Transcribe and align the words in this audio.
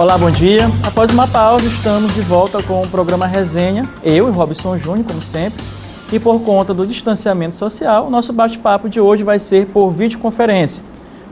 Olá, 0.00 0.16
bom 0.16 0.30
dia. 0.30 0.62
Após 0.82 1.12
uma 1.12 1.28
pausa, 1.28 1.66
estamos 1.66 2.14
de 2.14 2.22
volta 2.22 2.62
com 2.62 2.80
o 2.80 2.88
programa 2.88 3.26
Resenha. 3.26 3.86
Eu 4.02 4.28
e 4.28 4.30
Robson 4.30 4.78
Júnior, 4.78 5.06
como 5.06 5.20
sempre. 5.20 5.62
E 6.10 6.18
por 6.18 6.40
conta 6.40 6.72
do 6.72 6.86
distanciamento 6.86 7.54
social, 7.54 8.06
o 8.06 8.10
nosso 8.10 8.32
bate-papo 8.32 8.88
de 8.88 8.98
hoje 8.98 9.22
vai 9.22 9.38
ser 9.38 9.66
por 9.66 9.90
videoconferência. 9.90 10.82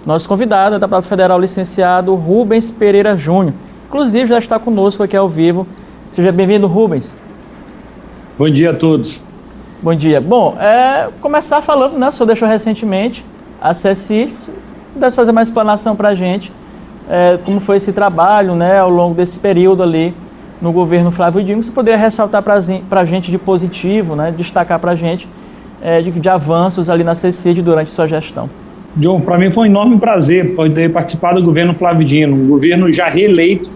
Nosso 0.04 0.29
convidado 0.29 0.75
é 0.75 0.76
o 0.76 0.80
deputado 0.80 1.04
federal 1.04 1.40
licenciado 1.40 2.14
Rubens 2.14 2.70
Pereira 2.70 3.16
Júnior. 3.16 3.54
Inclusive, 3.86 4.26
já 4.26 4.39
está 4.39 4.58
conosco 4.58 5.03
aqui 5.03 5.16
ao 5.16 5.30
vivo. 5.30 5.66
Seja 6.12 6.30
bem-vindo, 6.30 6.66
Rubens. 6.66 7.14
Bom 8.39 8.50
dia 8.50 8.72
a 8.72 8.75
todos. 8.75 9.18
Bom 9.82 9.94
dia. 9.94 10.21
Bom, 10.21 10.58
é, 10.61 11.08
começar 11.22 11.62
falando, 11.62 11.96
né? 11.96 12.11
O 12.11 12.12
senhor 12.12 12.26
deixou 12.26 12.46
recentemente 12.46 13.25
a 13.62 13.72
CSI. 13.72 14.30
Pudesse 14.93 15.16
fazer 15.16 15.32
mais 15.32 15.48
explanação 15.48 15.96
para 15.96 16.11
a 16.11 16.14
gente 16.14 16.53
é, 17.08 17.39
como 17.44 17.58
foi 17.58 17.79
esse 17.79 17.93
trabalho 17.93 18.54
né, 18.54 18.79
ao 18.79 18.90
longo 18.90 19.14
desse 19.14 19.39
período 19.39 19.82
ali 19.82 20.12
no 20.61 20.72
governo 20.72 21.11
Flávio 21.11 21.43
Dino. 21.43 21.62
Você 21.62 21.71
poderia 21.71 21.98
ressaltar 21.98 22.43
para 22.43 23.00
a 23.00 23.04
gente 23.04 23.31
de 23.31 23.39
positivo, 23.39 24.14
né, 24.14 24.32
destacar 24.36 24.79
para 24.79 24.93
a 24.93 24.94
gente 24.94 25.26
é, 25.81 26.03
de, 26.03 26.11
de, 26.11 26.29
avanços 26.29 26.90
ali 26.90 27.04
na 27.04 27.14
CCID 27.14 27.62
durante 27.62 27.90
sua 27.90 28.07
gestão? 28.07 28.50
John, 28.96 29.21
para 29.21 29.39
mim 29.39 29.50
foi 29.53 29.68
um 29.68 29.71
enorme 29.71 29.98
prazer 29.98 30.54
poder 30.54 30.90
participar 30.93 31.34
do 31.34 31.43
governo 31.43 31.75
Flávio 31.75 32.06
Dino, 32.06 32.34
um 32.34 32.48
governo 32.48 32.92
já 32.92 33.09
reeleito 33.09 33.70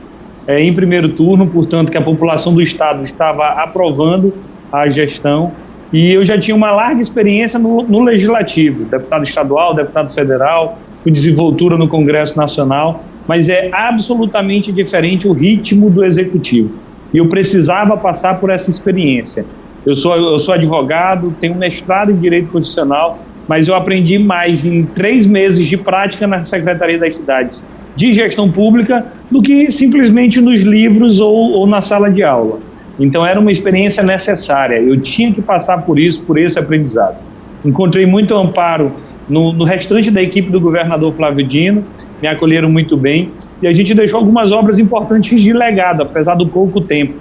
é, 0.47 0.61
em 0.61 0.75
primeiro 0.75 1.11
turno, 1.11 1.47
portanto 1.47 1.91
que 1.91 1.97
a 1.97 2.03
população 2.03 2.53
do 2.53 2.61
Estado 2.61 3.03
estava 3.03 3.47
aprovando 3.63 4.35
a 4.73 4.89
gestão 4.91 5.53
e 5.93 6.11
eu 6.11 6.25
já 6.25 6.39
tinha 6.39 6.57
uma 6.57 6.73
larga 6.73 7.01
experiência 7.01 7.59
no, 7.59 7.83
no 7.83 8.03
legislativo, 8.03 8.85
deputado 8.85 9.25
estadual, 9.25 9.75
deputado 9.75 10.13
federal, 10.13 10.79
com 11.05 11.11
desenvoltura 11.11 11.77
no 11.77 11.87
Congresso 11.87 12.37
Nacional 12.39 13.05
mas 13.27 13.49
é 13.49 13.71
absolutamente 13.73 14.73
diferente 14.73 15.29
o 15.29 15.33
ritmo 15.33 15.91
do 15.91 16.05
executivo. 16.05 16.71
E 17.13 17.19
eu 17.19 17.29
precisava 17.29 17.97
passar 17.97 18.41
por 18.41 18.51
essa 18.51 18.71
experiência. 18.71 19.45
Eu 19.85 19.95
sou, 19.95 20.17
eu 20.17 20.39
sou 20.39 20.55
advogado, 20.55 21.35
tenho 21.41 21.55
mestrado 21.55 22.11
em 22.11 22.17
Direito 22.17 22.51
Constitucional, 22.51 23.19
mas 23.49 23.69
eu 23.69 23.75
aprendi 23.75 24.19
mais 24.19 24.65
em 24.65 24.85
três 24.85 25.27
meses 25.27 25.67
de 25.67 25.77
prática 25.77 26.27
na 26.27 26.45
Secretaria 26.45 26.99
das 26.99 27.17
Cidades 27.17 27.65
de 27.95 28.13
Gestão 28.13 28.51
Pública 28.51 29.05
do 29.31 29.43
que 29.43 29.71
simplesmente 29.71 30.41
nos 30.41 30.63
livros 30.63 31.21
ou, 31.21 31.53
ou 31.53 31.67
na 31.67 31.81
sala 31.81 32.11
de 32.11 32.23
aula. 32.23 32.59
Então 32.99 33.27
era 33.27 33.39
uma 33.41 33.51
experiência 33.51 34.03
necessária, 34.03 34.77
eu 34.81 34.99
tinha 35.01 35.33
que 35.33 35.43
passar 35.43 35.83
por 35.83 35.99
isso, 35.99 36.23
por 36.25 36.39
esse 36.39 36.59
aprendizado. 36.59 37.17
Encontrei 37.65 38.07
muito 38.07 38.35
amparo 38.35 38.93
no, 39.29 39.53
no 39.53 39.65
restante 39.65 40.11
da 40.11 40.23
equipe 40.23 40.51
do 40.51 40.61
governador 40.61 41.15
Flávio 41.15 41.47
Dino, 41.47 41.85
me 42.23 42.29
acolheram 42.29 42.71
muito 42.71 42.97
bem 42.97 43.31
e 43.61 43.67
a 43.67 43.75
gente 43.75 43.93
deixou 43.95 44.21
algumas 44.21 44.53
obras 44.53 44.79
importantes 44.79 45.43
de 45.43 45.53
legado, 45.53 46.03
apesar 46.03 46.37
do 46.37 46.47
pouco 46.47 46.81
tempo. 46.81 47.15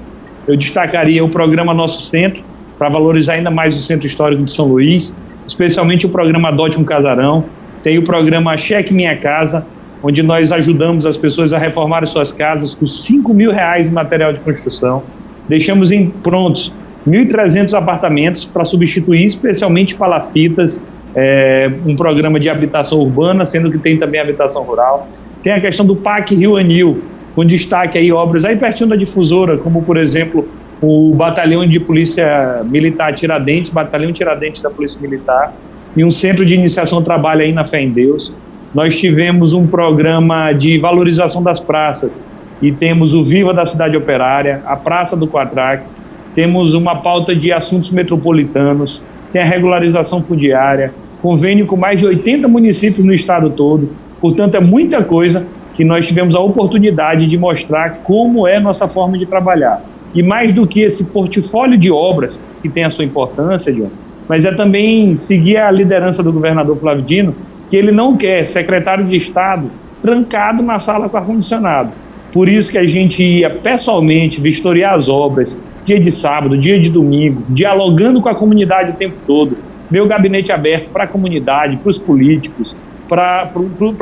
Eu 0.48 0.56
destacaria 0.56 1.24
o 1.26 1.30
programa 1.30 1.74
Nosso 1.74 2.04
Centro, 2.04 2.44
para 2.78 2.90
valorizar 2.90 3.34
ainda 3.34 3.52
mais 3.52 3.78
o 3.78 3.82
Centro 3.84 4.08
Histórico 4.08 4.44
de 4.44 4.52
São 4.52 4.68
Luís, 4.68 5.16
especialmente 5.46 6.06
o 6.06 6.10
programa 6.10 6.50
Adote 6.50 6.80
um 6.80 6.84
Casarão. 6.84 7.44
Tem 7.84 7.98
o 7.98 8.04
programa 8.04 8.58
Cheque 8.58 8.94
Minha 8.94 9.16
Casa, 9.18 9.66
onde 10.02 10.24
nós 10.24 10.52
ajudamos 10.52 11.06
as 11.06 11.16
pessoas 11.16 11.54
a 11.54 11.60
reformar 11.60 12.06
suas 12.08 12.32
casas 12.32 12.74
com 12.74 12.88
5 12.88 13.34
mil 13.34 13.52
reais 13.52 13.88
em 13.88 13.92
material 13.92 14.34
de 14.34 14.40
construção. 14.40 15.04
Deixamos 15.48 15.92
em 15.92 16.10
prontos 16.10 16.74
1.300 17.08 17.78
apartamentos 17.78 18.46
para 18.46 18.66
substituir 18.66 19.26
especialmente 19.26 19.96
palafitas, 19.96 20.84
é, 21.16 21.70
um 21.86 21.96
programa 21.96 22.40
de 22.40 22.50
habitação 22.50 23.00
urbana, 23.00 23.46
sendo 23.46 23.72
que 23.72 23.78
tem 23.78 23.98
também 23.98 24.20
habitação 24.20 24.64
rural. 24.64 25.08
Tem 25.44 25.54
a 25.54 25.60
questão 25.60 25.86
do 25.86 25.96
PAC 25.96 26.36
Rio 26.36 26.58
Anil, 26.58 27.04
com 27.36 27.46
destaque 27.46 27.98
aí 27.98 28.12
obras 28.12 28.46
aí 28.46 28.56
pertinho 28.56 28.90
da 28.90 28.96
difusora, 28.96 29.58
como 29.58 29.82
por 29.84 29.98
exemplo 29.98 30.48
o 30.82 31.14
Batalhão 31.14 31.66
de 31.66 31.80
Polícia 31.80 32.62
Militar 32.66 33.14
Tiradentes, 33.14 33.70
Batalhão 33.70 34.12
Tiradentes 34.12 34.62
da 34.62 34.70
Polícia 34.70 35.00
Militar, 35.00 35.54
e 35.96 36.04
um 36.04 36.10
centro 36.10 36.46
de 36.46 36.56
iniciação 36.56 37.00
ao 37.00 37.04
trabalho 37.04 37.42
aí 37.42 37.52
na 37.52 37.66
Fé 37.66 37.82
em 37.82 37.90
Deus. 37.90 38.36
Nós 38.74 38.98
tivemos 38.98 39.54
um 39.54 39.68
programa 39.68 40.54
de 40.54 40.80
valorização 40.80 41.44
das 41.44 41.60
praças 41.60 42.24
e 42.62 42.72
temos 42.72 43.14
o 43.14 43.24
Viva 43.24 43.54
da 43.54 43.66
Cidade 43.66 43.98
Operária, 43.98 44.62
a 44.66 44.76
Praça 44.76 45.16
do 45.16 45.28
Quatrax, 45.28 45.94
temos 46.34 46.74
uma 46.74 46.96
pauta 46.96 47.36
de 47.36 47.52
assuntos 47.52 47.92
metropolitanos, 47.92 49.04
tem 49.32 49.42
a 49.42 49.46
regularização 49.46 50.22
fundiária, 50.24 50.94
convênio 51.22 51.66
com 51.66 51.78
mais 51.78 52.00
de 52.00 52.06
80 52.06 52.48
municípios 52.48 53.06
no 53.06 53.14
estado 53.14 53.50
todo. 53.50 53.90
Portanto, 54.20 54.56
é 54.56 54.60
muita 54.60 55.04
coisa 55.04 55.46
que 55.76 55.84
nós 55.84 56.08
tivemos 56.08 56.36
a 56.36 56.40
oportunidade 56.40 57.28
de 57.28 57.38
mostrar 57.38 58.02
como 58.04 58.48
é 58.48 58.60
nossa 58.60 58.88
forma 58.88 59.18
de 59.18 59.26
trabalhar. 59.26 59.82
E 60.14 60.22
mais 60.22 60.54
do 60.54 60.68
que 60.68 60.82
esse 60.82 61.06
portfólio 61.06 61.78
de 61.78 61.92
obras, 61.92 62.42
que 62.62 62.70
tem 62.70 62.84
a 62.84 62.90
sua 62.90 63.06
importância, 63.06 63.72
John, 63.72 63.90
mas 64.28 64.46
é 64.46 64.52
também 64.52 65.16
seguir 65.16 65.58
a 65.58 65.72
liderança 65.72 66.22
do 66.22 66.32
governador 66.32 66.78
Flávio 66.78 67.04
Dino, 67.04 67.36
que 67.70 67.78
ele 67.78 67.92
não 67.92 68.18
quer 68.18 68.46
secretário 68.46 69.06
de 69.06 69.16
Estado 69.16 69.72
trancado 70.02 70.62
na 70.62 70.80
sala 70.80 71.08
com 71.08 71.18
ar-condicionado. 71.18 71.92
Por 72.34 72.50
isso 72.50 72.72
que 72.72 72.78
a 72.78 72.86
gente 72.86 73.24
ia 73.24 73.50
pessoalmente 73.50 74.42
vistoriar 74.42 74.96
as 74.96 75.10
obras, 75.10 75.60
dia 75.86 76.00
de 76.00 76.12
sábado, 76.12 76.58
dia 76.58 76.80
de 76.80 76.90
domingo, 76.90 77.44
dialogando 77.50 78.22
com 78.22 78.30
a 78.30 78.36
comunidade 78.36 78.92
o 78.92 78.96
tempo 78.96 79.16
todo. 79.26 79.58
Meu 79.90 80.08
gabinete 80.08 80.52
aberto 80.52 80.90
para 80.90 81.04
a 81.04 81.08
comunidade, 81.08 81.78
para 81.78 81.90
os 81.90 81.98
políticos, 81.98 82.76
para 83.08 83.52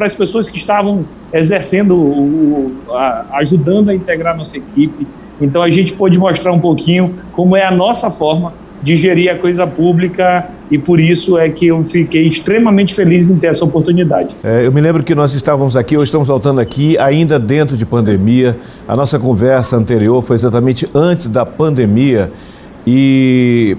as 0.05 0.13
pessoas 0.13 0.47
que 0.47 0.57
estavam 0.57 1.05
exercendo, 1.33 1.95
o, 1.95 2.77
a, 2.91 3.25
ajudando 3.33 3.89
a 3.89 3.95
integrar 3.95 4.37
nossa 4.37 4.57
equipe. 4.57 5.07
Então 5.41 5.63
a 5.63 5.69
gente 5.69 5.93
pôde 5.93 6.19
mostrar 6.19 6.51
um 6.51 6.59
pouquinho 6.59 7.15
como 7.31 7.55
é 7.55 7.63
a 7.63 7.71
nossa 7.71 8.11
forma 8.11 8.53
de 8.81 8.95
gerir 8.95 9.31
a 9.31 9.37
coisa 9.37 9.67
pública 9.67 10.49
e 10.71 10.77
por 10.77 10.99
isso 10.99 11.37
é 11.37 11.49
que 11.49 11.67
eu 11.67 11.83
fiquei 11.85 12.27
extremamente 12.27 12.93
feliz 12.93 13.29
em 13.29 13.35
ter 13.35 13.47
essa 13.47 13.65
oportunidade. 13.65 14.35
É, 14.43 14.65
eu 14.65 14.71
me 14.71 14.79
lembro 14.79 15.03
que 15.03 15.15
nós 15.15 15.33
estávamos 15.33 15.75
aqui, 15.75 15.95
hoje 15.95 16.05
estamos 16.05 16.27
voltando 16.27 16.59
aqui, 16.61 16.97
ainda 16.97 17.39
dentro 17.39 17.75
de 17.75 17.85
pandemia. 17.85 18.55
A 18.87 18.95
nossa 18.95 19.17
conversa 19.19 19.75
anterior 19.75 20.21
foi 20.21 20.35
exatamente 20.35 20.87
antes 20.93 21.27
da 21.27 21.45
pandemia 21.45 22.31
e 22.85 23.75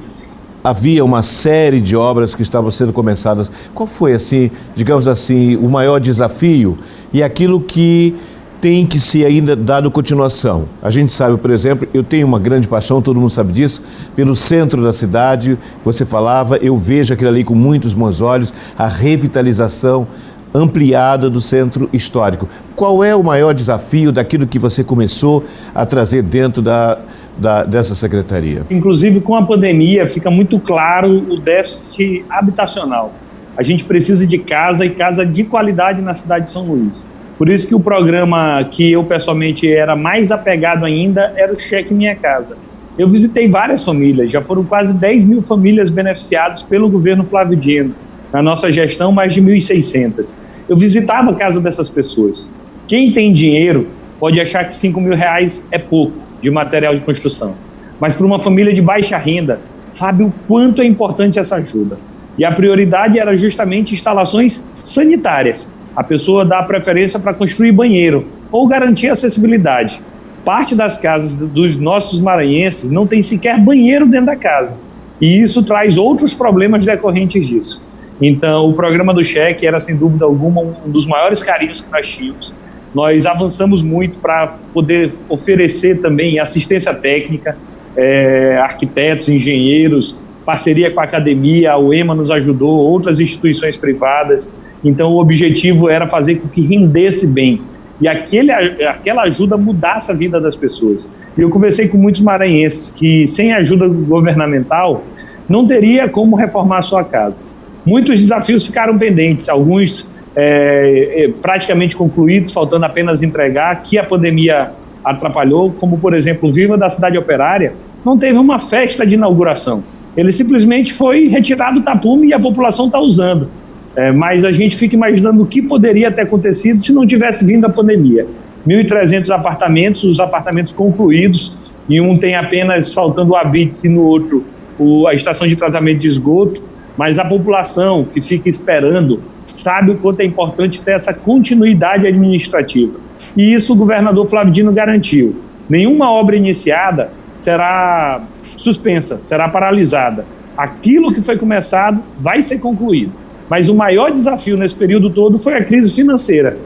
havia 0.63 1.05
uma 1.05 1.23
série 1.23 1.81
de 1.81 1.97
obras 1.97 2.35
que 2.35 2.43
estavam 2.43 2.71
sendo 2.71 2.93
começadas. 2.93 3.51
Qual 3.75 3.87
foi, 3.87 4.13
assim, 4.13 4.51
digamos 4.75 5.09
assim, 5.09 5.57
o 5.57 5.69
maior 5.69 5.99
desafio 5.99 6.77
e 7.13 7.23
aquilo 7.23 7.61
que 7.61 8.15
tem 8.61 8.87
que 8.87 9.01
ser 9.01 9.25
ainda 9.25 9.57
dado 9.57 9.91
continuação. 9.91 10.67
A 10.83 10.91
gente 10.91 11.13
sabe, 11.13 11.37
por 11.39 11.51
exemplo, 11.51 11.89
eu 11.95 12.05
tenho 12.05 12.27
uma 12.27 12.39
grande 12.39 12.69
paixão, 12.69 13.01
todo 13.01 13.19
mundo 13.19 13.31
sabe 13.31 13.53
disso, 13.53 13.83
pelo 14.15 14.37
centro 14.37 14.83
da 14.83 14.93
cidade, 14.93 15.59
você 15.83 16.05
falava, 16.05 16.59
eu 16.59 16.77
vejo 16.77 17.15
aquilo 17.15 17.31
ali 17.31 17.43
com 17.43 17.55
muitos 17.55 17.95
bons 17.95 18.21
olhos, 18.21 18.53
a 18.79 18.87
revitalização 18.87 20.07
ampliada 20.53 21.31
do 21.31 21.41
centro 21.41 21.89
histórico. 21.93 22.49
Qual 22.77 23.03
é 23.03 23.15
o 23.15 23.23
maior 23.23 23.55
desafio 23.55 24.13
daquilo 24.13 24.47
que 24.47 24.59
você 24.59 24.85
começou 24.85 25.45
a 25.75 25.87
trazer 25.87 26.23
dentro 26.23 26.61
da, 26.61 26.99
da, 27.39 27.65
dessa 27.65 27.95
secretaria? 27.95 28.63
Inclusive, 28.71 29.21
com 29.21 29.37
a 29.37 29.43
pandemia, 29.43 30.07
fica 30.07 30.31
muito 30.31 30.59
claro 30.59 31.09
o 31.33 31.39
déficit 31.39 32.25
habitacional. 32.29 33.13
A 33.57 33.63
gente 33.63 33.85
precisa 33.85 34.27
de 34.27 34.39
casa 34.39 34.85
e 34.85 34.91
casa 34.91 35.25
de 35.25 35.45
qualidade 35.45 36.03
na 36.03 36.15
cidade 36.15 36.45
de 36.45 36.51
São 36.51 36.67
Luís. 36.67 37.07
Por 37.41 37.49
isso 37.49 37.67
que 37.67 37.75
o 37.75 37.81
programa 37.81 38.63
que 38.71 38.93
eu 38.93 39.03
pessoalmente 39.03 39.67
era 39.67 39.97
mais 39.97 40.31
apegado 40.31 40.85
ainda 40.85 41.33
era 41.35 41.51
o 41.51 41.59
Cheque 41.59 41.95
Minha 41.95 42.15
Casa. 42.15 42.55
Eu 42.99 43.09
visitei 43.09 43.49
várias 43.49 43.83
famílias, 43.83 44.31
já 44.31 44.43
foram 44.43 44.63
quase 44.63 44.93
10 44.93 45.25
mil 45.25 45.43
famílias 45.43 45.89
beneficiadas 45.89 46.63
pelo 46.63 46.87
governo 46.91 47.25
Flávio 47.25 47.57
Dino. 47.57 47.95
Na 48.31 48.43
nossa 48.43 48.71
gestão, 48.71 49.11
mais 49.11 49.33
de 49.33 49.41
1.600. 49.41 50.39
Eu 50.69 50.77
visitava 50.77 51.31
a 51.31 51.35
casa 51.35 51.63
dessas 51.63 51.89
pessoas. 51.89 52.51
Quem 52.87 53.11
tem 53.11 53.33
dinheiro 53.33 53.87
pode 54.19 54.39
achar 54.39 54.63
que 54.67 54.75
5 54.75 55.01
mil 55.01 55.17
reais 55.17 55.67
é 55.73 55.79
pouco 55.79 56.13
de 56.43 56.51
material 56.51 56.95
de 56.95 57.01
construção. 57.01 57.55
Mas 57.99 58.15
para 58.15 58.27
uma 58.27 58.39
família 58.39 58.75
de 58.75 58.83
baixa 58.83 59.17
renda, 59.17 59.61
sabe 59.91 60.25
o 60.25 60.33
quanto 60.47 60.83
é 60.83 60.85
importante 60.85 61.39
essa 61.39 61.57
ajuda. 61.57 61.97
E 62.37 62.45
a 62.45 62.53
prioridade 62.53 63.19
era 63.19 63.35
justamente 63.35 63.95
instalações 63.95 64.71
sanitárias 64.75 65.73
a 65.95 66.05
pessoa 66.05 66.45
dá 66.45 66.63
preferência 66.63 67.19
para 67.19 67.35
construir 67.35 67.73
banheiro 67.73 68.27
ou 68.51 68.67
garantir 68.67 69.09
acessibilidade. 69.09 70.01
Parte 70.45 70.75
das 70.75 70.97
casas 70.97 71.35
dos 71.35 71.77
nossos 71.77 72.21
maranhenses 72.21 72.91
não 72.91 73.07
tem 73.07 73.21
sequer 73.21 73.59
banheiro 73.59 74.07
dentro 74.07 74.27
da 74.27 74.37
casa. 74.37 74.77
E 75.21 75.41
isso 75.43 75.63
traz 75.63 75.99
outros 75.99 76.33
problemas 76.33 76.85
decorrentes 76.85 77.47
disso. 77.47 77.85
Então, 78.21 78.69
o 78.69 78.75
programa 78.75 79.13
do 79.13 79.23
cheque 79.23 79.67
era, 79.67 79.79
sem 79.79 79.97
dúvida 79.97 80.25
alguma, 80.25 80.63
um 80.63 80.91
dos 80.91 81.07
maiores 81.07 81.43
carinhos 81.43 81.81
que 81.81 81.91
nós 81.91 82.09
tínhamos. 82.09 82.55
Nós 82.95 83.25
avançamos 83.25 83.83
muito 83.83 84.19
para 84.19 84.55
poder 84.75 85.13
oferecer 85.29 86.01
também 86.01 86.39
assistência 86.39 86.93
técnica, 86.93 87.57
é, 87.97 88.59
arquitetos, 88.63 89.29
engenheiros, 89.29 90.19
parceria 90.45 90.91
com 90.91 91.01
a 91.01 91.05
academia, 91.05 91.73
a 91.73 91.79
UEMA 91.79 92.15
nos 92.15 92.31
ajudou, 92.31 92.77
outras 92.79 93.21
instituições 93.21 93.77
privadas. 93.77 94.55
Então, 94.85 95.13
o 95.13 95.21
objetivo 95.21 95.89
era 95.89 96.07
fazer 96.07 96.37
com 96.37 96.49
que 96.49 96.61
rendesse 96.61 97.27
bem. 97.27 97.61
e 98.01 98.09
aquele, 98.09 98.51
aquela 98.51 99.25
ajuda 99.25 99.57
mudasse 99.59 100.11
a 100.11 100.15
vida 100.15 100.41
das 100.41 100.57
pessoas. 100.57 101.09
E 101.37 101.43
eu 101.43 101.51
conversei 101.51 101.87
com 101.87 101.99
muitos 101.99 102.23
maranhenses 102.23 102.91
que, 102.91 103.27
sem 103.27 103.53
ajuda 103.53 103.87
governamental, 103.87 105.05
não 105.49 105.67
teria 105.67 106.09
como 106.09 106.35
reformar 106.35 106.79
a 106.79 106.83
sua 106.83 107.05
casa. 107.05 107.43
Muitos 107.85 108.19
desafios 108.19 108.67
ficaram 108.67 108.97
pendentes, 108.97 109.49
alguns 109.49 110.09
é, 110.37 111.25
é, 111.25 111.29
praticamente 111.43 111.97
concluídos, 111.97 112.53
faltando 112.53 112.85
apenas 112.85 113.23
entregar, 113.23 113.83
que 113.83 113.99
a 113.99 114.05
pandemia 114.05 114.71
atrapalhou, 115.05 115.73
como, 115.73 115.99
por 115.99 116.15
exemplo, 116.15 116.49
o 116.49 116.53
Viva 116.53 116.77
da 116.79 116.89
Cidade 116.89 117.19
Operária, 117.19 117.73
não 118.05 118.17
teve 118.17 118.39
uma 118.39 118.59
festa 118.59 119.07
de 119.07 119.15
inauguração. 119.15 119.83
Ele 120.17 120.33
simplesmente 120.33 120.93
foi 120.93 121.29
retirado 121.29 121.81
do 121.81 121.85
tapume 121.85 122.29
e 122.29 122.35
a 122.35 122.39
população 122.39 122.87
está 122.87 122.99
usando. 122.99 123.49
É, 123.97 124.13
mas 124.13 124.45
a 124.45 124.53
gente 124.53 124.77
fica 124.77 124.95
imaginando 124.95 125.43
o 125.43 125.47
que 125.47 125.61
poderia 125.61 126.11
ter 126.11 126.23
acontecido 126.23 126.81
se 126.83 126.93
não 126.93 127.07
tivesse 127.07 127.45
vindo 127.45 127.65
a 127.67 127.69
pandemia. 127.69 128.27
1.300 128.67 129.31
apartamentos, 129.31 130.05
os 130.05 130.21
apartamentos 130.21 130.73
concluídos, 130.73 131.57
e 131.89 132.01
um 132.01 132.17
tem 132.19 132.37
apenas 132.37 132.93
faltando 132.93 133.33
o 133.33 133.37
habite 133.37 133.87
e 133.87 133.91
no 133.91 134.03
outro 134.03 134.45
o, 134.79 135.07
a 135.07 135.15
estação 135.15 135.47
de 135.47 135.57
tratamento 135.57 135.99
de 135.99 136.09
esgoto, 136.09 136.63
mas 136.97 137.19
a 137.19 137.25
população 137.25 138.05
que 138.05 138.23
fica 138.23 138.49
esperando 138.49 139.23
sabe 139.47 139.93
o 139.93 139.97
quanto 139.97 140.21
é 140.21 140.25
importante 140.25 140.81
ter 140.83 140.93
essa 140.93 141.13
continuidade 141.13 142.07
administrativa. 142.07 142.99
E 143.37 143.53
isso 143.53 143.73
o 143.73 143.77
governador 143.77 144.29
Flávio 144.29 144.53
Dino 144.53 144.73
garantiu. 144.73 145.37
Nenhuma 145.69 146.11
obra 146.11 146.37
iniciada 146.37 147.11
será 147.41 148.23
suspensa, 148.57 149.19
será 149.19 149.49
paralisada. 149.49 150.25
Aquilo 150.57 151.13
que 151.13 151.23
foi 151.23 151.37
começado 151.37 152.03
vai 152.19 152.43
ser 152.43 152.59
concluído. 152.59 153.13
Mas 153.51 153.69
o 153.69 153.75
maior 153.75 154.13
desafio 154.13 154.57
nesse 154.57 154.77
período 154.77 155.11
todo 155.11 155.37
foi 155.37 155.55
a 155.55 155.65
crise 155.65 155.93
financeira, 155.93 156.57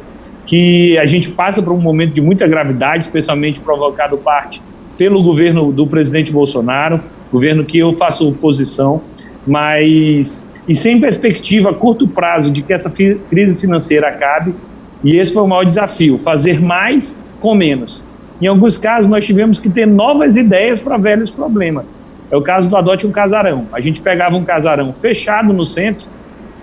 que 0.45 0.99
a 0.99 1.07
gente 1.07 1.31
passa 1.31 1.63
por 1.63 1.73
um 1.73 1.81
momento 1.81 2.13
de 2.13 2.21
muita 2.21 2.47
gravidade, 2.47 3.05
especialmente 3.05 3.59
provocado 3.59 4.19
parte 4.19 4.61
pelo 4.99 5.23
governo 5.23 5.73
do 5.73 5.87
presidente 5.87 6.31
Bolsonaro, 6.31 7.01
governo 7.33 7.65
que 7.65 7.79
eu 7.79 7.95
faço 7.95 8.29
oposição, 8.29 9.01
mas 9.47 10.53
e 10.69 10.75
sem 10.75 11.01
perspectiva 11.01 11.71
a 11.71 11.75
curto 11.75 12.07
prazo 12.07 12.51
de 12.51 12.63
que 12.63 12.73
essa 12.73 12.91
crise 12.91 13.61
financeira 13.61 14.09
acabe. 14.09 14.55
E 15.03 15.17
esse 15.17 15.33
foi 15.33 15.43
o 15.43 15.47
maior 15.47 15.65
desafio: 15.65 16.19
fazer 16.19 16.61
mais 16.61 17.19
com 17.41 17.55
menos. 17.55 18.05
Em 18.41 18.47
alguns 18.47 18.77
casos, 18.77 19.09
nós 19.11 19.25
tivemos 19.25 19.59
que 19.59 19.71
ter 19.71 19.87
novas 19.87 20.37
ideias 20.37 20.81
para 20.81 20.97
velhos 20.97 21.31
problemas. 21.31 21.97
É 22.31 22.37
o 22.37 22.43
caso 22.43 22.69
do 22.69 22.77
Adote 22.77 23.07
um 23.07 23.11
Casarão. 23.11 23.67
A 23.73 23.81
gente 23.81 24.01
pegava 24.01 24.37
um 24.37 24.45
casarão 24.45 24.93
fechado 24.93 25.53
no 25.53 25.65
centro 25.65 26.09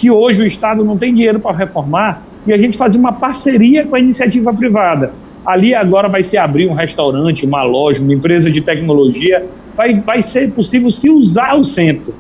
que 0.02 0.10
hoje 0.10 0.42
o 0.42 0.48
Estado 0.48 0.84
não 0.84 0.98
tem 0.98 1.14
dinheiro 1.14 1.40
para 1.40 1.56
reformar, 1.56 2.24
e 2.48 2.52
a 2.52 2.58
gente 2.58 2.76
fazia 2.76 3.00
uma 3.00 3.14
parceria 3.14 3.86
com 3.86 3.96
a 3.96 4.00
iniciativa 4.00 4.52
privada. 4.52 5.14
Ali 5.46 5.76
agora 5.76 6.10
vai 6.10 6.24
se 6.24 6.40
abrir 6.40 6.68
um 6.68 6.74
restaurante, 6.74 7.46
uma 7.46 7.62
loja, 7.62 8.02
uma 8.02 8.12
empresa 8.12 8.50
de 8.50 8.62
tecnologia, 8.62 9.46
vai, 9.78 10.00
vai 10.00 10.24
ser 10.24 10.52
possível 10.54 10.90
se 10.90 11.08
usar 11.08 11.54
o 11.54 11.64
centro. 11.64 12.16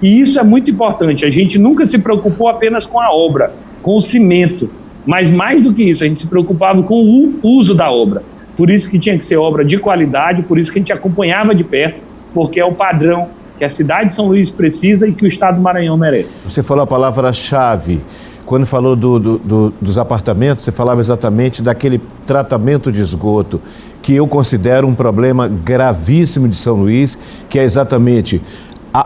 E 0.00 0.18
isso 0.18 0.40
é 0.40 0.42
muito 0.42 0.70
importante. 0.70 1.26
A 1.26 1.30
gente 1.30 1.58
nunca 1.58 1.84
se 1.84 1.98
preocupou 1.98 2.48
apenas 2.48 2.86
com 2.86 2.98
a 2.98 3.12
obra, 3.12 3.52
com 3.82 3.96
o 3.96 4.00
cimento, 4.00 4.70
mas 5.04 5.30
mais 5.30 5.62
do 5.62 5.74
que 5.74 5.82
isso, 5.82 6.04
a 6.04 6.06
gente 6.06 6.22
se 6.22 6.28
preocupava 6.28 6.82
com 6.82 6.94
o 6.94 7.34
uso 7.42 7.74
da 7.74 7.90
obra. 7.90 8.22
Por 8.56 8.70
isso 8.70 8.90
que 8.90 8.98
tinha 8.98 9.18
que 9.18 9.26
ser 9.26 9.36
obra 9.36 9.62
de 9.62 9.76
qualidade, 9.76 10.42
por 10.42 10.58
isso 10.58 10.72
que 10.72 10.78
a 10.78 10.80
gente 10.80 10.92
acompanhava 10.92 11.54
de 11.54 11.64
perto, 11.64 12.00
porque 12.32 12.58
é 12.58 12.64
o 12.64 12.72
padrão 12.72 13.28
que 13.58 13.64
a 13.64 13.70
cidade 13.70 14.08
de 14.08 14.14
São 14.14 14.26
Luís 14.26 14.50
precisa 14.50 15.08
e 15.08 15.12
que 15.12 15.24
o 15.24 15.28
estado 15.28 15.56
do 15.56 15.62
Maranhão 15.62 15.96
merece. 15.96 16.40
Você 16.44 16.62
falou 16.62 16.84
a 16.84 16.86
palavra-chave. 16.86 18.00
Quando 18.44 18.64
falou 18.64 18.94
do, 18.94 19.18
do, 19.18 19.38
do, 19.38 19.74
dos 19.80 19.98
apartamentos, 19.98 20.64
você 20.64 20.70
falava 20.70 21.00
exatamente 21.00 21.62
daquele 21.62 22.00
tratamento 22.24 22.92
de 22.92 23.02
esgoto, 23.02 23.60
que 24.00 24.14
eu 24.14 24.28
considero 24.28 24.86
um 24.86 24.94
problema 24.94 25.48
gravíssimo 25.48 26.46
de 26.46 26.54
São 26.54 26.76
Luís, 26.76 27.18
que 27.48 27.58
é 27.58 27.64
exatamente 27.64 28.40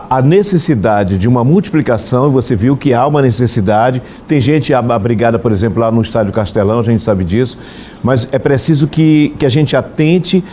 a, 0.09 0.21
necessidade 0.21 1.17
de 1.17 1.27
uma 1.27 1.43
multiplicação, 1.43 2.27
e 2.27 2.31
você 2.31 2.55
viu 2.55 2.77
que 2.77 2.93
há 2.93 3.05
uma 3.05 3.21
necessidade. 3.21 4.01
Tem 4.25 4.39
gente 4.39 4.73
abrigada, 4.73 5.37
por 5.37 5.51
exemplo, 5.51 5.81
lá 5.81 5.91
no 5.91 6.01
Estádio 6.01 6.31
Castelão, 6.31 6.79
a 6.79 6.83
gente 6.83 7.03
sabe 7.03 7.25
disso, 7.25 7.57
mas 8.03 8.27
é 8.31 8.39
preciso 8.39 8.87
que, 8.87 9.35
que 9.37 9.45
a 9.45 9.49
gente 9.49 9.75
atente 9.75 10.43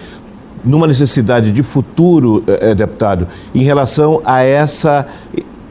numa 0.65 0.87
necessidade 0.87 1.53
de 1.53 1.63
futuro, 1.63 2.43
eh, 2.47 2.71
eh, 2.71 2.75
deputado, 2.75 3.27
em 3.55 3.63
relação 3.63 4.21
a 4.25 4.43
essa 4.43 5.07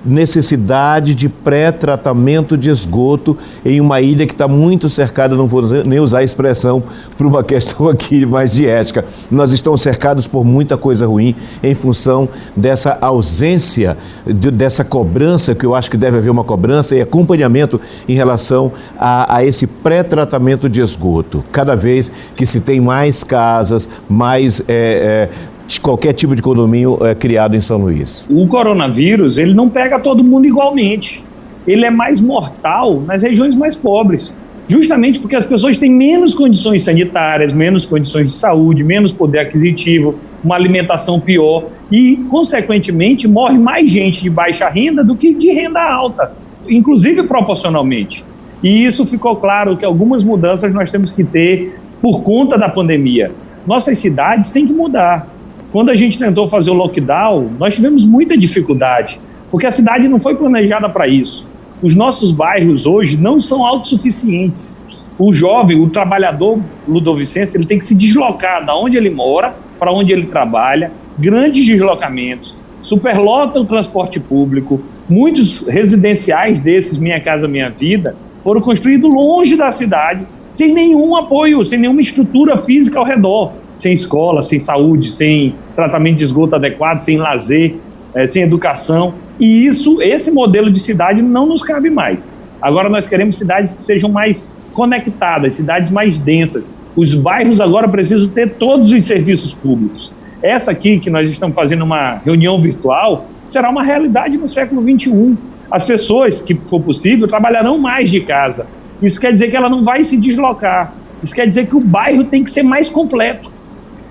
necessidade 0.07 1.13
de 1.13 1.27
pré-tratamento 1.27 2.57
de 2.57 2.69
esgoto 2.69 3.38
em 3.65 3.81
uma 3.81 4.01
ilha 4.01 4.25
que 4.25 4.33
está 4.33 4.48
muito 4.48 4.89
cercada, 4.89 5.36
não 5.36 5.48
vou 5.48 5.62
nem 5.86 6.00
usar 6.00 6.19
a 6.19 6.24
expressão 6.24 6.81
por 7.18 7.27
uma 7.27 7.44
questão 7.44 7.88
aqui 7.89 8.25
mais 8.25 8.51
de 8.51 8.65
ética. 8.65 9.06
Nós 9.30 9.54
estamos 9.54 9.81
cercados 9.81 10.27
por 10.27 10.44
muita 10.44 10.77
coisa 10.77 11.06
ruim 11.06 11.36
em 11.62 11.75
função 11.75 12.30
dessa 12.56 12.98
ausência, 13.01 13.98
de, 14.25 14.50
dessa 14.50 14.83
cobrança, 14.83 15.54
que 15.54 15.65
eu 15.65 15.75
acho 15.75 15.92
que 15.92 15.98
deve 15.98 16.18
haver 16.18 16.30
uma 16.30 16.44
cobrança 16.44 16.95
e 16.95 17.01
acompanhamento 17.01 17.80
em 18.07 18.13
relação 18.13 18.71
a, 18.98 19.38
a 19.38 19.45
esse 19.45 19.68
pré-tratamento 19.68 20.69
de 20.69 20.81
esgoto. 20.81 21.44
Cada 21.51 21.75
vez 21.75 22.12
que 22.36 22.45
se 22.45 22.62
tem 22.62 22.80
mais 22.80 23.24
casas, 23.24 23.89
mais 24.09 24.62
é, 24.68 25.30
é, 25.30 25.30
de 25.68 25.81
qualquer 25.81 26.14
tipo 26.14 26.36
de 26.36 26.42
condomínio 26.42 26.98
é, 27.06 27.14
criado 27.14 27.56
em 27.56 27.62
São 27.62 27.78
Luís? 27.78 28.25
O 28.30 28.48
coronavírus, 28.48 29.38
ele 29.38 29.54
não 29.54 29.69
pega 29.69 30.00
todo 30.00 30.24
mundo 30.24 30.46
igualmente. 30.46 31.24
Ele 31.68 31.86
é 31.86 31.92
mais 31.92 32.22
mortal 32.22 33.02
nas 33.02 33.22
regiões 33.22 33.54
mais 33.54 33.75
pobres. 33.75 34.36
Justamente 34.69 35.19
porque 35.19 35.36
as 35.36 35.46
pessoas 35.46 35.78
têm 35.78 35.92
menos 35.92 36.34
condições 36.34 36.84
sanitárias, 36.84 37.54
menos 37.54 37.86
condições 37.86 38.28
de 38.28 38.34
saúde, 38.34 38.84
menos 38.84 39.12
poder 39.12 39.40
aquisitivo, 39.40 40.16
uma 40.44 40.56
alimentação 40.56 41.19
pior 41.19 41.66
e, 41.92 42.18
consequentemente, 42.30 43.28
morre 43.28 43.58
mais 43.58 43.90
gente 43.90 44.22
de 44.22 44.30
baixa 44.30 44.68
renda 44.69 45.04
do 45.04 45.16
que 45.16 45.34
de 45.34 45.52
renda 45.52 45.81
alta, 45.81 46.34
inclusive 46.68 47.24
proporcionalmente. 47.24 48.25
E 48.62 48.86
isso 48.86 49.06
ficou 49.06 49.36
claro 49.36 49.78
que 49.78 49.86
algumas 49.86 50.24
mudanças 50.24 50.74
nós 50.74 50.92
temos 50.92 51.12
que 51.12 51.24
ter 51.24 51.78
por 52.02 52.22
conta 52.22 52.58
da 52.58 52.68
pandemia. 52.68 53.31
Nossas 53.66 53.98
cidades 53.98 54.50
têm 54.50 54.68
que 54.68 54.74
mudar. 54.74 55.28
Quando 55.72 55.90
a 55.90 55.96
gente 55.96 56.18
tentou 56.18 56.48
fazer 56.48 56.72
o 56.72 56.74
lockdown, 56.74 57.52
nós 57.60 57.75
tivemos 57.75 58.06
muita 58.06 58.38
dificuldade, 58.38 59.19
porque 59.52 59.68
a 59.68 59.72
cidade 59.72 60.08
não 60.08 60.18
foi 60.18 60.34
planejada 60.34 60.88
para 60.88 61.08
isso. 61.10 61.50
Os 61.81 61.94
nossos 61.94 62.31
bairros 62.31 62.86
hoje 62.86 63.18
não 63.18 63.40
são 63.42 63.66
autossuficientes. 63.66 64.80
O 65.19 65.34
jovem, 65.34 65.80
o 65.80 65.90
trabalhador 65.90 66.59
ludovicense, 66.88 67.57
ele 67.57 67.66
tem 67.66 67.78
que 67.78 67.86
se 67.86 67.95
deslocar 67.95 68.66
da 68.66 68.78
onde 68.78 68.95
ele 68.95 69.09
mora 69.09 69.56
para 69.78 69.92
onde 69.92 70.14
ele 70.14 70.28
trabalha, 70.28 70.92
grandes 71.18 71.66
deslocamentos, 71.66 72.56
superlota 72.81 73.59
o 73.59 73.66
transporte 73.66 74.19
público. 74.21 74.81
Muitos 75.09 75.68
residenciais 75.68 76.62
desses, 76.62 76.97
Minha 76.97 77.19
Casa 77.19 77.47
Minha 77.47 77.69
Vida, 77.69 78.16
foram 78.42 78.62
construídos 78.62 79.14
longe 79.14 79.57
da 79.57 79.69
cidade, 79.69 80.26
sem 80.54 80.74
nenhum 80.74 81.16
apoio, 81.16 81.64
sem 81.66 81.78
nenhuma 81.78 82.02
estrutura 82.02 82.57
física 82.57 82.97
ao 82.97 83.06
redor 83.06 83.67
sem 83.78 83.94
escola, 83.94 84.42
sem 84.42 84.60
saúde, 84.60 85.10
sem 85.10 85.56
tratamento 85.76 86.18
de 86.18 86.24
esgoto 86.24 86.56
adequado, 86.56 87.00
sem 87.00 87.18
lazer, 87.18 87.76
é, 88.14 88.26
sem 88.26 88.44
educação. 88.44 89.14
E 89.40 89.66
isso, 89.66 90.02
esse 90.02 90.31
modelo 90.31 90.72
de 90.72 90.80
cidade 90.80 91.22
não 91.22 91.46
nos 91.46 91.64
cabe 91.64 91.90
mais. 91.90 92.30
Agora 92.62 92.90
nós 92.90 93.07
queremos 93.07 93.36
cidades 93.36 93.74
que 93.74 93.81
sejam 93.81 94.10
mais 94.10 94.52
conectadas, 94.74 95.54
cidades 95.54 95.92
mais 95.92 96.18
densas. 96.19 96.78
Os 96.96 97.14
bairros 97.14 97.62
agora 97.62 97.88
precisam 97.88 98.28
ter 98.30 98.56
todos 98.56 98.92
os 98.92 99.06
serviços 99.06 99.54
públicos. 99.54 100.12
Essa 100.42 100.72
aqui, 100.72 101.00
que 101.00 101.10
nós 101.10 101.30
estamos 101.30 101.56
fazendo 101.56 101.84
uma 101.84 102.16
reunião 102.26 102.62
virtual, 102.62 103.28
será 103.50 103.69
uma 103.69 103.84
realidade 103.84 104.38
no 104.38 104.48
século 104.48 104.81
XXI. 104.81 105.36
As 105.69 105.84
pessoas, 105.84 106.42
que 106.42 106.56
for 106.68 106.81
possível, 106.81 107.28
trabalharão 107.28 107.78
mais 107.78 108.10
de 108.10 108.22
casa. 108.22 108.68
Isso 109.02 109.19
quer 109.19 109.31
dizer 109.31 109.50
que 109.50 109.57
ela 109.57 109.69
não 109.69 109.84
vai 109.84 110.04
se 110.04 110.18
deslocar. 110.18 110.94
Isso 111.22 111.34
quer 111.34 111.48
dizer 111.48 111.68
que 111.68 111.76
o 111.76 111.80
bairro 111.80 112.24
tem 112.24 112.44
que 112.44 112.52
ser 112.52 112.64
mais 112.64 112.88
completo 112.88 113.52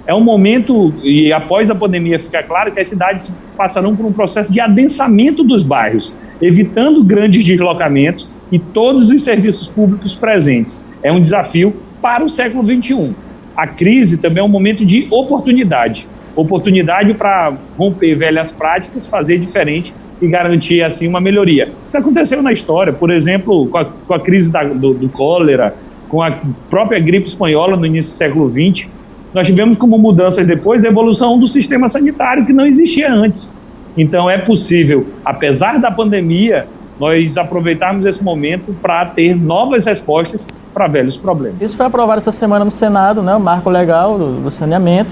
é 0.07 0.15
um 0.15 0.21
momento, 0.21 0.95
e 1.03 1.33
após 1.33 1.71
a 1.71 1.75
pandemia 1.75 2.21
ficar 2.21 2.45
claro, 2.45 2.73
que 2.73 2.81
as 2.81 2.89
cidades 2.89 3.35
passarão 3.57 3.97
por 3.97 4.07
um 4.07 4.13
processo 4.13 4.53
de 4.53 4.61
adensamento 4.61 5.43
dos 5.43 5.63
bairros, 5.63 6.15
evitando 6.41 7.03
grandes 7.03 7.45
deslocamentos 7.45 8.31
e 8.53 8.59
todos 8.59 9.11
os 9.11 9.23
serviços 9.25 9.67
públicos 9.67 10.15
presentes. 10.15 10.89
É 11.03 11.11
um 11.11 11.21
desafio 11.21 11.75
para 12.01 12.25
o 12.25 12.29
século 12.29 12.65
XXI. 12.65 13.15
A 13.57 13.67
crise 13.67 14.19
também 14.19 14.41
é 14.41 14.45
um 14.45 14.49
momento 14.49 14.85
de 14.85 15.09
oportunidade 15.11 16.07
oportunidade 16.37 17.15
para 17.15 17.55
romper 17.77 18.15
velhas 18.15 18.53
práticas, 18.53 19.07
fazer 19.07 19.39
diferente 19.39 19.93
e 20.21 20.29
garantir 20.29 20.83
assim 20.83 21.09
uma 21.09 21.21
melhoria. 21.21 21.71
Isso 21.87 21.97
aconteceu 21.97 22.43
na 22.43 22.53
história, 22.53 22.93
por 22.93 23.11
exemplo, 23.11 23.67
com 23.69 23.79
a, 23.79 23.85
com 23.85 24.15
a 24.15 24.21
crise 24.21 24.53
da, 24.53 24.63
do, 24.63 24.93
do 24.95 25.09
cólera, 25.09 25.75
com 26.09 26.23
a 26.23 26.39
própria 26.71 27.01
gripe 27.01 27.27
espanhola 27.27 27.77
no 27.77 27.87
início 27.87 28.13
do 28.13 28.17
século 28.17 28.53
XX 28.53 28.89
nós 29.35 29.47
tivemos 29.47 29.76
como 29.76 29.99
mudanças 29.99 30.47
depois 30.47 30.85
a 30.85 30.88
evolução 30.88 31.38
do 31.38 31.47
sistema 31.47 31.88
sanitário 31.88 32.47
que 32.47 32.52
não 32.52 32.66
existia 32.66 33.12
antes. 33.12 33.56
Então 33.97 34.28
é 34.28 34.38
possível, 34.38 35.06
apesar 35.25 35.78
da 35.78 35.90
pandemia, 35.90 36.66
nós 36.99 37.37
aproveitarmos 37.37 38.06
esse 38.06 38.23
momento 38.23 38.75
para 38.80 39.04
ter 39.06 39.37
novas 39.37 39.87
respostas 39.87 40.49
para 40.73 40.87
velhos 40.87 41.16
problemas. 41.16 41.61
Isso 41.61 41.76
foi 41.76 41.87
aprovado 41.87 42.18
essa 42.18 42.33
semana 42.33 42.64
no 42.64 42.71
Senado, 42.71 43.23
né, 43.23 43.35
o 43.35 43.40
marco 43.40 43.68
legal 43.71 44.18
do, 44.18 44.40
do 44.42 44.50
saneamento. 44.50 45.11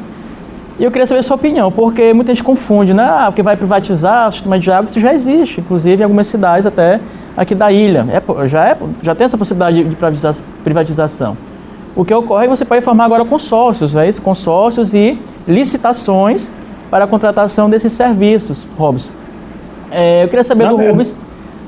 E 0.79 0.85
eu 0.85 0.91
queria 0.91 1.07
saber 1.07 1.21
a 1.21 1.23
sua 1.23 1.37
opinião, 1.37 1.71
porque 1.71 2.13
muita 2.13 2.35
gente 2.35 2.43
confunde, 2.43 2.93
né? 2.93 3.05
Ah, 3.05 3.27
porque 3.27 3.43
vai 3.43 3.57
privatizar 3.57 4.29
o 4.29 4.33
sistema 4.33 4.59
de 4.59 4.71
água, 4.73 4.87
isso 4.87 4.99
já 4.99 5.15
existe, 5.15 5.61
inclusive 5.61 6.01
em 6.01 6.05
algumas 6.05 6.27
cidades 6.27 6.67
até 6.67 6.99
aqui 7.37 7.55
da 7.55 7.71
ilha. 7.71 8.05
É, 8.11 8.49
já, 8.49 8.69
é, 8.69 8.77
já 9.01 9.15
tem 9.15 9.25
essa 9.25 9.39
possibilidade 9.39 9.85
de 9.85 9.97
privatização. 10.65 11.37
O 11.97 12.05
que 12.05 12.13
ocorre 12.13 12.47
é 12.47 12.49
que 12.49 12.57
você 12.57 12.65
pode 12.65 12.83
formar 12.83 13.05
agora 13.05 13.25
consórcios, 13.25 13.95
né? 13.95 14.11
consórcios 14.23 14.93
e 14.95 15.19
licitações 15.47 16.51
para 16.91 17.05
a 17.05 17.07
contratação 17.07 17.71
desses 17.71 17.93
serviços, 17.93 18.67
Robson. 18.77 19.11
É, 19.91 20.25
eu 20.25 20.29
queria 20.29 20.43
saber 20.43 20.69
do 20.69 20.77
Rubens 20.77 21.17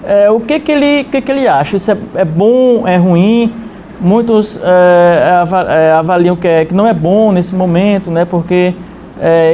é, 0.04 0.30
o 0.30 0.40
que, 0.40 0.58
que, 0.60 0.72
ele, 0.72 1.04
que, 1.04 1.20
que 1.20 1.32
ele 1.32 1.46
acha. 1.46 1.76
Isso 1.76 1.90
é, 1.90 1.96
é 2.16 2.24
bom, 2.24 2.86
é 2.86 2.96
ruim? 2.96 3.52
Muitos 4.00 4.60
é, 4.62 5.42
é, 5.68 5.92
avaliam 5.92 6.36
que, 6.36 6.46
é, 6.46 6.64
que 6.64 6.74
não 6.74 6.86
é 6.86 6.92
bom 6.92 7.32
nesse 7.32 7.54
momento, 7.54 8.10
né? 8.10 8.24
porque 8.24 8.74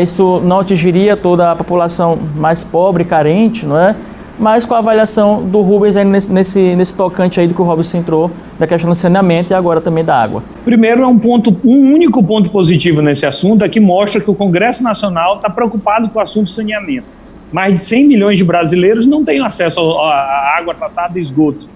isso 0.02 0.41
não 0.45 0.59
atingiria 0.59 1.17
toda 1.17 1.52
a 1.52 1.55
população 1.55 2.19
mais 2.35 2.64
pobre, 2.64 3.05
carente, 3.05 3.64
não 3.64 3.79
é? 3.79 3.95
Mas 4.39 4.65
com 4.65 4.75
a 4.75 4.79
avaliação 4.79 5.43
do 5.45 5.61
Rubens 5.61 5.97
aí 5.97 6.05
nesse, 6.05 6.33
nesse, 6.33 6.75
nesse 6.75 6.95
tocante 6.95 7.39
aí 7.39 7.47
do 7.47 7.55
que 7.55 7.61
o 7.61 7.65
Robson 7.65 7.99
entrou, 7.99 8.31
da 8.59 8.67
questão 8.67 8.91
do 8.91 8.95
saneamento 8.95 9.53
e 9.53 9.55
agora 9.55 9.81
também 9.81 10.05
da 10.05 10.21
água. 10.21 10.43
Primeiro, 10.65 11.03
é 11.03 11.07
um 11.07 11.19
ponto, 11.19 11.57
um 11.65 11.93
único 11.93 12.23
ponto 12.23 12.51
positivo 12.51 13.03
nesse 13.03 13.27
assunto 13.27 13.65
é 13.65 13.69
que 13.69 13.79
mostra 13.79 14.21
que 14.21 14.31
o 14.31 14.35
Congresso 14.35 14.83
Nacional 14.83 15.37
está 15.37 15.51
preocupado 15.51 16.09
com 16.09 16.19
o 16.19 16.23
assunto 16.23 16.51
saneamento. 16.51 17.07
Mais 17.53 17.75
de 17.75 17.81
100 17.81 18.09
milhões 18.09 18.39
de 18.39 18.45
brasileiros 18.45 19.07
não 19.07 19.23
têm 19.23 19.41
acesso 19.41 19.81
à 19.99 20.57
água 20.57 20.75
tratada 20.75 21.19
e 21.19 21.23
esgoto. 21.23 21.69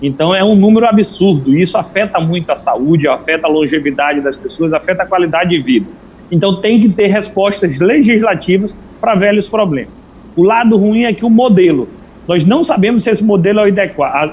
Então 0.00 0.34
é 0.34 0.44
um 0.44 0.54
número 0.54 0.86
absurdo. 0.86 1.56
Isso 1.56 1.76
afeta 1.76 2.20
muito 2.20 2.50
a 2.50 2.56
saúde, 2.56 3.08
afeta 3.08 3.46
a 3.46 3.50
longevidade 3.50 4.20
das 4.20 4.36
pessoas, 4.36 4.72
afeta 4.72 5.02
a 5.02 5.06
qualidade 5.06 5.50
de 5.50 5.60
vida. 5.60 5.86
Então 6.30 6.60
tem 6.60 6.80
que 6.80 6.88
ter 6.88 7.06
respostas 7.08 7.78
legislativas 7.78 8.80
para 9.00 9.14
velhos 9.14 9.48
problemas. 9.48 9.92
O 10.36 10.42
lado 10.42 10.76
ruim 10.76 11.04
é 11.04 11.12
que 11.12 11.24
o 11.24 11.30
modelo, 11.30 11.88
nós 12.26 12.44
não 12.44 12.64
sabemos 12.64 13.02
se 13.02 13.10
esse 13.10 13.22
modelo 13.22 13.60
é 13.60 13.72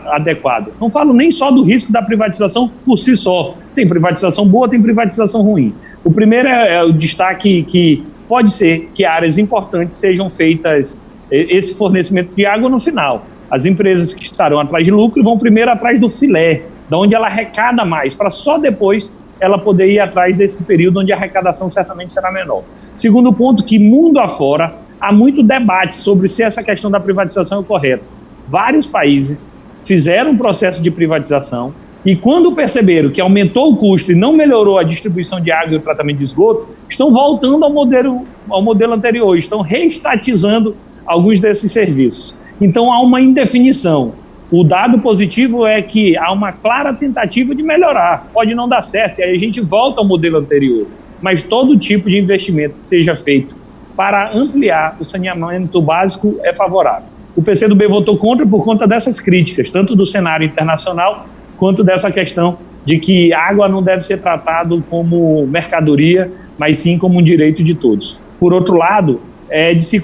adequado. 0.08 0.72
Não 0.80 0.90
falo 0.90 1.14
nem 1.14 1.30
só 1.30 1.52
do 1.52 1.64
risco 1.64 1.92
da 1.92 2.02
privatização 2.02 2.72
por 2.86 2.98
si 2.98 3.16
só. 3.16 3.56
Tem 3.76 3.88
privatização 3.88 4.48
boa, 4.48 4.70
tem 4.70 4.82
privatização 4.82 5.42
ruim. 5.42 5.74
O 6.04 6.12
primeiro 6.12 6.48
é, 6.48 6.76
é 6.76 6.84
o 6.84 6.92
destaque 6.94 7.64
que 7.64 8.04
pode 8.28 8.52
ser 8.52 8.90
que 8.94 9.04
áreas 9.04 9.38
importantes 9.38 9.98
sejam 9.98 10.30
feitas 10.30 11.02
esse 11.30 11.76
fornecimento 11.76 12.34
de 12.36 12.46
água 12.46 12.70
no 12.70 12.80
final. 12.80 13.26
As 13.50 13.66
empresas 13.66 14.14
que 14.14 14.24
estarão 14.24 14.60
atrás 14.60 14.86
de 14.86 14.92
lucro 14.92 15.22
vão 15.24 15.38
primeiro 15.38 15.72
atrás 15.72 16.00
do 16.00 16.10
filé, 16.10 16.64
da 16.90 16.98
onde 16.98 17.14
ela 17.14 17.28
arrecada 17.28 17.84
mais, 17.84 18.14
para 18.14 18.30
só 18.30 18.58
depois 18.58 19.14
ela 19.40 19.58
poder 19.58 19.90
ir 19.90 20.00
atrás 20.00 20.36
desse 20.36 20.64
período 20.64 21.00
onde 21.00 21.12
a 21.12 21.16
arrecadação 21.16 21.70
certamente 21.70 22.12
será 22.12 22.32
menor. 22.32 22.64
Segundo 22.96 23.34
ponto, 23.34 23.64
que 23.64 23.80
mundo 23.80 24.20
afora 24.20 24.76
há 25.02 25.12
muito 25.12 25.42
debate 25.42 25.96
sobre 25.96 26.28
se 26.28 26.44
essa 26.44 26.62
questão 26.62 26.92
da 26.92 27.00
privatização 27.00 27.62
é 27.62 27.64
correta. 27.64 28.04
Vários 28.48 28.86
países 28.86 29.52
fizeram 29.84 30.32
um 30.32 30.38
processo 30.38 30.82
de 30.82 30.92
privatização 30.92 31.74
e 32.06 32.16
quando 32.16 32.52
perceberam 32.52 33.10
que 33.10 33.20
aumentou 33.20 33.72
o 33.72 33.78
custo 33.78 34.12
e 34.12 34.16
não 34.16 34.34
melhorou 34.34 34.78
a 34.78 34.84
distribuição 34.84 35.42
de 35.42 35.52
água 35.52 35.74
e 35.74 35.78
o 35.78 35.80
tratamento 35.80 36.18
de 36.18 36.24
esgoto, 36.24 36.68
estão 36.90 37.12
voltando 37.12 37.64
ao 37.64 37.72
modelo, 37.72 38.26
ao 38.50 38.62
modelo 38.62 38.94
anterior, 38.94 39.38
estão 39.38 39.62
reestatizando 39.62 40.76
alguns 41.06 41.40
desses 41.40 41.72
serviços. 41.72 42.40
Então 42.60 42.92
há 42.92 43.02
uma 43.02 43.22
indefinição. 43.22 44.14
O 44.52 44.64
dado 44.64 45.00
positivo 45.00 45.66
é 45.66 45.82
que 45.82 46.18
há 46.18 46.32
uma 46.32 46.52
clara 46.52 46.94
tentativa 46.94 47.56
de 47.56 47.64
melhorar. 47.64 48.28
Pode 48.34 48.54
não 48.54 48.68
dar 48.68 48.82
certo, 48.82 49.20
e 49.20 49.24
aí 49.24 49.34
a 49.34 49.38
gente 49.38 49.62
volta 49.62 50.02
ao 50.02 50.06
modelo 50.06 50.38
anterior. 50.38 50.88
Mas 51.22 51.44
todo 51.44 51.78
tipo 51.78 52.10
de 52.10 52.18
investimento 52.18 52.76
que 52.80 52.86
seja 52.86 53.16
feito 53.16 53.61
para 54.02 54.36
ampliar 54.36 54.98
o 55.00 55.06
saneamento 55.06 55.80
básico 55.80 56.40
é 56.42 56.56
favorável. 56.56 57.08
O 57.36 57.44
PCdoB 57.44 57.88
votou 57.88 58.18
contra 58.18 58.44
por 58.48 58.64
conta 58.64 58.88
dessas 58.88 59.20
críticas, 59.20 59.70
tanto 59.70 59.96
do 59.96 60.08
cenário 60.08 60.44
internacional 60.44 61.24
quanto 61.56 61.84
dessa 61.84 62.10
questão 62.10 62.58
de 62.84 62.98
que 62.98 63.32
água 63.32 63.70
não 63.70 63.84
deve 63.84 64.02
ser 64.02 64.18
tratado 64.18 64.84
como 64.90 65.46
mercadoria, 65.46 66.32
mas 66.58 66.80
sim 66.80 66.98
como 66.98 67.20
um 67.20 67.22
direito 67.22 67.64
de 67.64 67.76
todos. 67.76 68.20
Por 68.40 68.54
outro 68.54 68.76
lado, 68.76 69.22
é 69.48 69.76
de 69.76 69.84
se, 69.84 70.02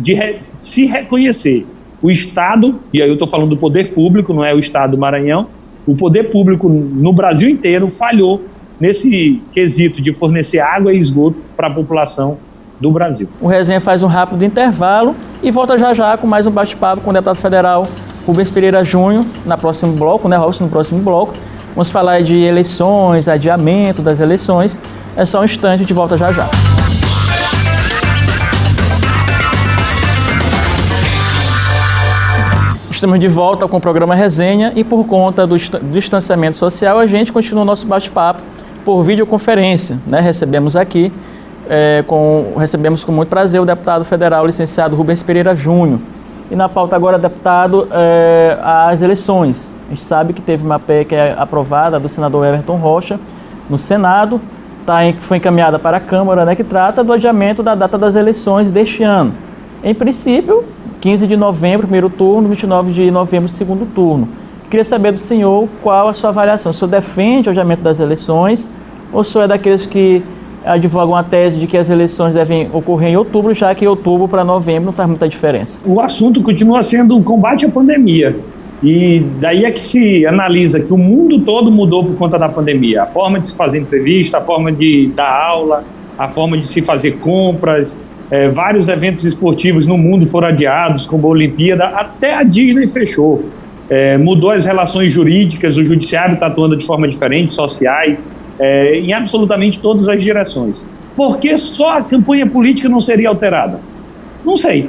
de 0.00 0.18
se 0.42 0.84
reconhecer 0.84 1.66
o 2.02 2.10
Estado, 2.10 2.78
e 2.92 3.00
aí 3.00 3.08
eu 3.08 3.14
estou 3.14 3.26
falando 3.26 3.48
do 3.48 3.56
poder 3.56 3.94
público, 3.94 4.34
não 4.34 4.44
é 4.44 4.52
o 4.52 4.58
Estado 4.58 4.90
do 4.90 4.98
Maranhão, 4.98 5.46
o 5.86 5.94
poder 5.96 6.24
público 6.24 6.68
no 6.68 7.10
Brasil 7.10 7.48
inteiro 7.48 7.88
falhou 7.88 8.44
nesse 8.78 9.40
quesito 9.50 10.02
de 10.02 10.12
fornecer 10.12 10.58
água 10.58 10.92
e 10.92 10.98
esgoto 10.98 11.38
para 11.56 11.68
a 11.68 11.70
população 11.70 12.36
do 12.80 12.90
Brasil. 12.90 13.28
O 13.40 13.46
Resenha 13.46 13.80
faz 13.80 14.02
um 14.02 14.06
rápido 14.06 14.42
intervalo 14.44 15.14
e 15.42 15.50
volta 15.50 15.78
já 15.78 15.92
já 15.92 16.16
com 16.16 16.26
mais 16.26 16.46
um 16.46 16.50
bate-papo 16.50 17.02
com 17.02 17.10
o 17.10 17.12
deputado 17.12 17.36
federal 17.36 17.86
Rubens 18.26 18.50
Pereira 18.50 18.82
Júnior, 18.82 19.24
na 19.44 19.58
próximo 19.58 19.92
bloco, 19.92 20.28
né, 20.28 20.36
Robson, 20.36 20.64
no 20.64 20.70
próximo 20.70 21.00
bloco. 21.02 21.34
Vamos 21.74 21.90
falar 21.90 22.22
de 22.22 22.38
eleições, 22.38 23.28
adiamento 23.28 24.02
das 24.02 24.20
eleições. 24.20 24.78
É 25.16 25.26
só 25.26 25.40
um 25.40 25.44
instante, 25.44 25.84
de 25.84 25.92
volta 25.92 26.16
já 26.16 26.32
já. 26.32 26.48
Estamos 32.90 33.18
de 33.18 33.28
volta 33.28 33.66
com 33.66 33.78
o 33.78 33.80
programa 33.80 34.14
Resenha 34.14 34.72
e 34.76 34.84
por 34.84 35.06
conta 35.06 35.46
do 35.46 35.56
distanciamento 35.90 36.56
social 36.56 36.98
a 36.98 37.06
gente 37.06 37.32
continua 37.32 37.62
o 37.62 37.64
nosso 37.64 37.86
bate-papo 37.86 38.42
por 38.84 39.02
videoconferência. 39.02 39.98
Né? 40.06 40.20
Recebemos 40.20 40.76
aqui, 40.76 41.10
é, 41.72 42.02
com, 42.04 42.54
recebemos 42.58 43.04
com 43.04 43.12
muito 43.12 43.28
prazer 43.28 43.60
o 43.60 43.64
deputado 43.64 44.04
federal 44.04 44.44
licenciado 44.44 44.96
Rubens 44.96 45.22
Pereira 45.22 45.54
Júnior. 45.54 46.00
E 46.50 46.56
na 46.56 46.68
pauta 46.68 46.96
agora, 46.96 47.16
deputado, 47.16 47.86
é, 47.92 48.58
as 48.60 49.00
eleições. 49.00 49.70
A 49.86 49.90
gente 49.90 50.02
sabe 50.02 50.32
que 50.32 50.42
teve 50.42 50.66
uma 50.66 50.80
PEC 50.80 51.14
é 51.14 51.36
aprovada 51.38 52.00
do 52.00 52.08
senador 52.08 52.44
Everton 52.44 52.74
Rocha 52.74 53.20
no 53.68 53.78
Senado, 53.78 54.40
tá 54.84 55.04
em, 55.04 55.12
foi 55.12 55.36
encaminhada 55.36 55.78
para 55.78 55.98
a 55.98 56.00
Câmara, 56.00 56.44
né, 56.44 56.56
que 56.56 56.64
trata 56.64 57.04
do 57.04 57.12
adiamento 57.12 57.62
da 57.62 57.76
data 57.76 57.96
das 57.96 58.16
eleições 58.16 58.68
deste 58.68 59.04
ano. 59.04 59.32
Em 59.84 59.94
princípio, 59.94 60.64
15 61.00 61.28
de 61.28 61.36
novembro, 61.36 61.86
primeiro 61.86 62.10
turno, 62.10 62.48
29 62.48 62.92
de 62.92 63.10
novembro, 63.12 63.48
segundo 63.48 63.86
turno. 63.94 64.28
Queria 64.68 64.84
saber 64.84 65.12
do 65.12 65.20
senhor 65.20 65.68
qual 65.82 66.08
a 66.08 66.12
sua 66.12 66.30
avaliação. 66.30 66.72
O 66.72 66.74
senhor 66.74 66.90
defende 66.90 67.48
o 67.48 67.52
adiamento 67.52 67.82
das 67.82 68.00
eleições 68.00 68.68
ou 69.12 69.20
o 69.20 69.24
senhor 69.24 69.44
é 69.44 69.48
daqueles 69.48 69.86
que 69.86 70.24
advogam 70.64 71.14
a 71.14 71.22
tese 71.22 71.58
de 71.58 71.66
que 71.66 71.76
as 71.76 71.88
eleições 71.88 72.34
devem 72.34 72.68
ocorrer 72.72 73.10
em 73.10 73.16
outubro, 73.16 73.54
já 73.54 73.74
que 73.74 73.86
outubro 73.86 74.28
para 74.28 74.44
novembro 74.44 74.86
não 74.86 74.92
faz 74.92 75.08
muita 75.08 75.28
diferença? 75.28 75.78
O 75.84 76.00
assunto 76.00 76.42
continua 76.42 76.82
sendo 76.82 77.16
o 77.16 77.22
combate 77.22 77.66
à 77.66 77.68
pandemia. 77.68 78.36
E 78.82 79.20
daí 79.38 79.64
é 79.64 79.70
que 79.70 79.80
se 79.80 80.26
analisa 80.26 80.80
que 80.80 80.92
o 80.92 80.96
mundo 80.96 81.40
todo 81.40 81.70
mudou 81.70 82.04
por 82.04 82.16
conta 82.16 82.38
da 82.38 82.48
pandemia. 82.48 83.02
A 83.02 83.06
forma 83.06 83.38
de 83.38 83.48
se 83.48 83.54
fazer 83.54 83.78
entrevista, 83.78 84.38
a 84.38 84.40
forma 84.40 84.72
de 84.72 85.10
dar 85.14 85.30
aula, 85.30 85.84
a 86.18 86.28
forma 86.28 86.56
de 86.56 86.66
se 86.66 86.80
fazer 86.80 87.12
compras, 87.18 87.98
é, 88.30 88.48
vários 88.48 88.88
eventos 88.88 89.24
esportivos 89.24 89.86
no 89.86 89.98
mundo 89.98 90.26
foram 90.26 90.48
adiados, 90.48 91.04
como 91.04 91.26
a 91.26 91.30
Olimpíada, 91.30 91.86
até 91.86 92.34
a 92.34 92.42
Disney 92.42 92.88
fechou. 92.88 93.44
É, 93.88 94.16
mudou 94.16 94.50
as 94.50 94.64
relações 94.64 95.10
jurídicas, 95.10 95.76
o 95.76 95.84
judiciário 95.84 96.34
está 96.34 96.46
atuando 96.46 96.76
de 96.76 96.86
forma 96.86 97.08
diferente, 97.08 97.52
sociais, 97.52 98.30
é, 98.58 98.98
em 98.98 99.12
absolutamente 99.12 99.78
todas 99.78 100.08
as 100.08 100.22
direções. 100.22 100.84
Por 101.16 101.38
que 101.38 101.56
só 101.58 101.98
a 101.98 102.02
campanha 102.02 102.46
política 102.46 102.88
não 102.88 103.00
seria 103.00 103.28
alterada? 103.28 103.80
Não 104.44 104.56
sei. 104.56 104.88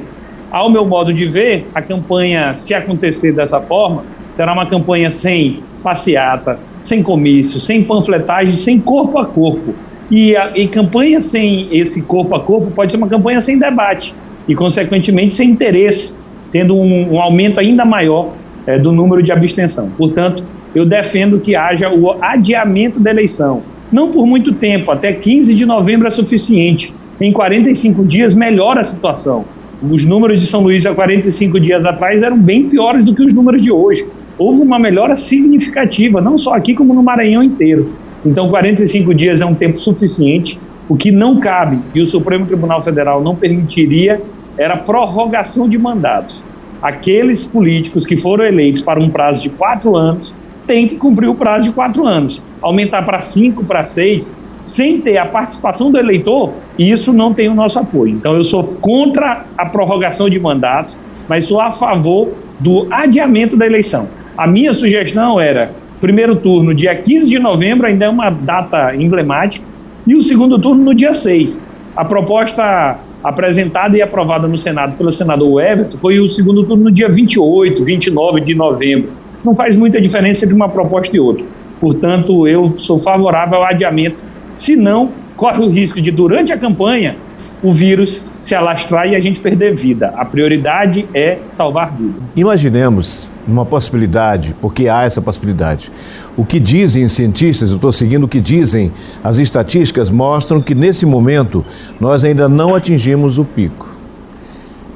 Ao 0.52 0.70
meu 0.70 0.86
modo 0.86 1.14
de 1.14 1.26
ver, 1.26 1.66
a 1.74 1.82
campanha, 1.82 2.54
se 2.56 2.74
acontecer 2.74 3.32
dessa 3.32 3.60
forma, 3.60 4.04
será 4.34 4.54
uma 4.54 4.66
campanha 4.66 5.10
sem 5.10 5.60
passeata, 5.82 6.60
sem 6.80 7.02
comício, 7.02 7.60
sem 7.60 7.84
panfletagem, 7.84 8.54
sem 8.54 8.80
corpo 8.80 9.20
a 9.20 9.26
corpo. 9.26 9.74
E, 10.10 10.36
a, 10.36 10.52
e 10.56 10.68
campanha 10.68 11.22
sem 11.22 11.68
esse 11.72 12.02
corpo 12.04 12.36
a 12.36 12.40
corpo 12.40 12.70
pode 12.72 12.92
ser 12.92 12.98
uma 12.98 13.08
campanha 13.08 13.40
sem 13.40 13.58
debate 13.58 14.14
e, 14.48 14.54
consequentemente, 14.54 15.34
sem 15.34 15.52
interesse, 15.52 16.14
tendo 16.52 16.76
um, 16.76 17.14
um 17.14 17.22
aumento 17.22 17.60
ainda 17.60 17.86
maior 17.86 18.34
é, 18.68 18.78
do 18.78 18.92
número 18.92 19.24
de 19.24 19.32
abstenção. 19.32 19.90
Portanto, 19.98 20.44
eu 20.74 20.86
defendo 20.86 21.40
que 21.40 21.56
haja 21.56 21.90
o 21.90 22.16
adiamento 22.22 23.00
da 23.00 23.10
eleição. 23.10 23.62
Não 23.92 24.12
por 24.12 24.26
muito 24.26 24.54
tempo, 24.54 24.90
até 24.90 25.12
15 25.12 25.54
de 25.54 25.66
novembro 25.66 26.08
é 26.08 26.10
suficiente. 26.10 26.94
Em 27.20 27.34
45 27.34 28.06
dias 28.06 28.34
melhora 28.34 28.82
a 28.82 28.84
situação. 28.84 29.46
Os 29.82 30.06
números 30.06 30.40
de 30.40 30.48
São 30.48 30.62
Luís 30.62 30.86
há 30.86 30.94
45 30.94 31.60
dias 31.60 31.86
atrás 31.86 32.24
eram 32.24 32.38
bem 32.38 32.70
piores 32.70 33.04
do 33.04 33.14
que 33.14 33.24
os 33.24 33.34
números 33.34 33.62
de 33.62 33.72
hoje. 33.72 34.08
Houve 34.38 34.62
uma 34.62 34.80
melhora 34.80 35.16
significativa, 35.16 36.22
não 36.22 36.38
só 36.38 36.54
aqui, 36.54 36.74
como 36.74 36.94
no 36.94 37.04
Maranhão 37.04 37.44
inteiro. 37.44 37.92
Então, 38.26 38.50
45 38.50 39.14
dias 39.14 39.42
é 39.42 39.46
um 39.46 39.54
tempo 39.54 39.78
suficiente. 39.78 40.60
O 40.88 40.96
que 40.96 41.12
não 41.12 41.40
cabe, 41.40 41.80
e 41.94 42.02
o 42.02 42.08
Supremo 42.08 42.46
Tribunal 42.46 42.82
Federal 42.82 43.22
não 43.22 43.36
permitiria, 43.36 44.22
era 44.58 44.78
prorrogação 44.78 45.68
de 45.68 45.78
mandatos. 45.78 46.44
aqueles 46.82 47.46
políticos 47.46 48.06
que 48.06 48.18
foram 48.18 48.44
eleitos 48.44 48.82
para 48.82 49.00
um 49.00 49.10
prazo 49.10 49.42
de 49.42 49.50
quatro 49.50 49.96
anos 49.96 50.34
têm 50.66 50.88
que 50.88 50.96
cumprir 50.96 51.30
o 51.30 51.36
prazo 51.36 51.70
de 51.70 51.74
quatro 51.74 52.06
anos. 52.06 52.42
Aumentar 52.62 53.04
para 53.04 53.22
cinco, 53.22 53.64
para 53.64 53.84
seis, 53.84 54.34
sem 54.64 55.02
ter 55.02 55.18
a 55.18 55.26
participação 55.26 55.92
do 55.92 55.98
eleitor, 55.98 56.54
isso 56.78 57.12
não 57.12 57.34
tem 57.34 57.50
o 57.50 57.54
nosso 57.54 57.80
apoio. 57.80 58.14
Então, 58.14 58.36
eu 58.36 58.44
sou 58.44 58.64
contra 58.76 59.46
a 59.58 59.66
prorrogação 59.66 60.30
de 60.30 60.40
mandatos, 60.40 60.98
mas 61.28 61.46
sou 61.46 61.60
a 61.60 61.72
favor 61.72 62.30
do 62.60 62.88
adiamento 62.92 63.58
da 63.58 63.66
eleição. 63.66 64.08
A 64.38 64.48
minha 64.48 64.72
sugestão 64.74 65.40
era 65.40 65.72
primeiro 66.00 66.36
turno 66.36 66.74
dia 66.74 66.96
15 66.96 67.30
de 67.30 67.40
novembro, 67.40 67.88
ainda 67.88 68.06
é 68.06 68.10
uma 68.10 68.30
data 68.30 68.96
emblemática, 68.96 69.66
e 70.06 70.16
o 70.16 70.22
segundo 70.22 70.58
turno 70.60 70.84
no 70.84 70.96
dia 70.96 71.14
6. 71.14 71.64
A 71.96 72.06
proposta 72.06 73.00
apresentada 73.24 73.96
e 73.96 74.02
aprovada 74.02 74.48
no 74.48 74.58
Senado 74.58 74.96
pelo 74.98 75.12
senador 75.12 75.62
Everton 75.62 75.98
foi 75.98 76.20
o 76.20 76.28
segundo 76.28 76.64
turno 76.64 76.86
no 76.86 76.92
dia 76.92 77.08
28, 77.08 77.84
29 77.84 78.42
de 78.42 78.56
novembro. 78.56 79.21
Não 79.44 79.56
faz 79.56 79.76
muita 79.76 80.00
diferença 80.00 80.46
entre 80.46 80.56
uma 80.56 80.70
proposta 80.70 81.16
e 81.16 81.20
outra. 81.20 81.44
Portanto, 81.80 82.48
eu 82.48 82.76
sou 82.78 83.00
favorável 83.00 83.58
ao 83.58 83.66
adiamento, 83.66 84.18
se 84.56 84.76
não, 84.76 85.10
corre 85.36 85.64
o 85.64 85.70
risco 85.70 86.00
de, 86.00 86.12
durante 86.12 86.54
a 86.54 86.58
campanha, 86.58 87.16
o 87.64 87.72
vírus 87.72 88.22
se 88.40 88.56
alastrar 88.56 89.08
e 89.08 89.16
a 89.16 89.20
gente 89.20 89.40
perder 89.40 89.76
vida. 89.76 90.14
A 90.16 90.26
prioridade 90.26 91.06
é 91.14 91.40
salvar 91.50 91.92
vida. 91.96 92.14
Imaginemos 92.36 93.30
uma 93.48 93.66
possibilidade, 93.66 94.56
porque 94.62 94.88
há 94.88 95.04
essa 95.04 95.22
possibilidade. 95.22 95.92
O 96.38 96.46
que 96.46 96.60
dizem 96.60 97.08
cientistas, 97.08 97.70
eu 97.70 97.76
estou 97.76 97.92
seguindo 97.92 98.24
o 98.24 98.28
que 98.28 98.40
dizem, 98.40 98.92
as 99.24 99.38
estatísticas 99.38 100.10
mostram 100.10 100.62
que 100.62 100.74
nesse 100.74 101.06
momento 101.06 101.64
nós 102.00 102.24
ainda 102.24 102.48
não 102.48 102.74
atingimos 102.74 103.38
o 103.38 103.46
pico. 103.46 103.90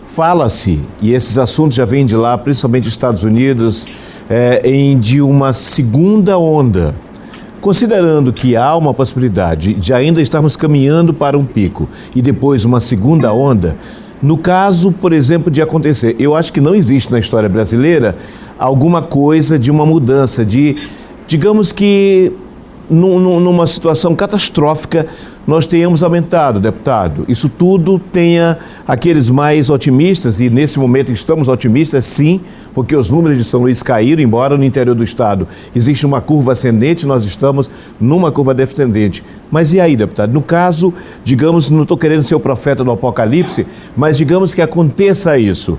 Fala-se, 0.05 0.79
e 1.01 1.13
esses 1.13 1.37
assuntos 1.37 1.75
já 1.75 1.85
vêm 1.85 2.05
de 2.05 2.15
lá, 2.15 2.37
principalmente 2.37 2.87
Estados 2.87 3.23
Unidos, 3.23 3.87
é, 4.29 4.61
em 4.63 4.97
de 4.97 5.21
uma 5.21 5.53
segunda 5.53 6.37
onda. 6.37 6.95
Considerando 7.61 8.31
que 8.31 8.55
há 8.55 8.75
uma 8.75 8.93
possibilidade 8.93 9.73
de 9.73 9.91
ainda 9.91 10.21
estarmos 10.21 10.55
caminhando 10.55 11.13
para 11.13 11.37
um 11.37 11.45
pico 11.45 11.89
e 12.15 12.21
depois 12.21 12.63
uma 12.63 12.79
segunda 12.79 13.33
onda, 13.33 13.75
no 14.21 14.37
caso, 14.37 14.91
por 14.91 15.13
exemplo, 15.13 15.51
de 15.51 15.61
acontecer, 15.61 16.15
eu 16.19 16.35
acho 16.35 16.53
que 16.53 16.61
não 16.61 16.75
existe 16.75 17.11
na 17.11 17.19
história 17.19 17.49
brasileira 17.49 18.15
alguma 18.57 19.01
coisa 19.01 19.57
de 19.59 19.69
uma 19.69 19.85
mudança, 19.85 20.45
de, 20.45 20.75
digamos 21.27 21.71
que, 21.71 22.31
numa 22.89 23.65
situação 23.65 24.15
catastrófica 24.15 25.07
nós 25.47 25.67
tenhamos 25.67 26.01
aumentado, 26.01 26.59
deputado. 26.59 27.25
Isso 27.27 27.47
tudo 27.47 27.99
tenha 27.99 28.57
aqueles 28.87 29.29
mais 29.29 29.69
otimistas, 29.69 30.39
e 30.39 30.49
nesse 30.49 30.79
momento 30.79 31.11
estamos 31.11 31.47
otimistas, 31.47 32.05
sim, 32.05 32.41
porque 32.73 32.95
os 32.95 33.09
números 33.09 33.37
de 33.37 33.43
São 33.43 33.61
Luís 33.61 33.83
caíram, 33.83 34.21
embora 34.21 34.57
no 34.57 34.63
interior 34.63 34.95
do 34.95 35.03
estado 35.03 35.47
existe 35.75 36.05
uma 36.05 36.21
curva 36.21 36.53
ascendente, 36.53 37.05
nós 37.05 37.25
estamos 37.25 37.69
numa 37.99 38.31
curva 38.31 38.53
descendente. 38.53 39.23
Mas 39.51 39.73
e 39.73 39.79
aí, 39.79 39.95
deputado? 39.95 40.33
No 40.33 40.41
caso, 40.41 40.93
digamos, 41.23 41.69
não 41.69 41.83
estou 41.83 41.97
querendo 41.97 42.23
ser 42.23 42.35
o 42.35 42.39
profeta 42.39 42.83
do 42.83 42.91
apocalipse, 42.91 43.65
mas 43.95 44.17
digamos 44.17 44.53
que 44.53 44.61
aconteça 44.61 45.37
isso. 45.37 45.77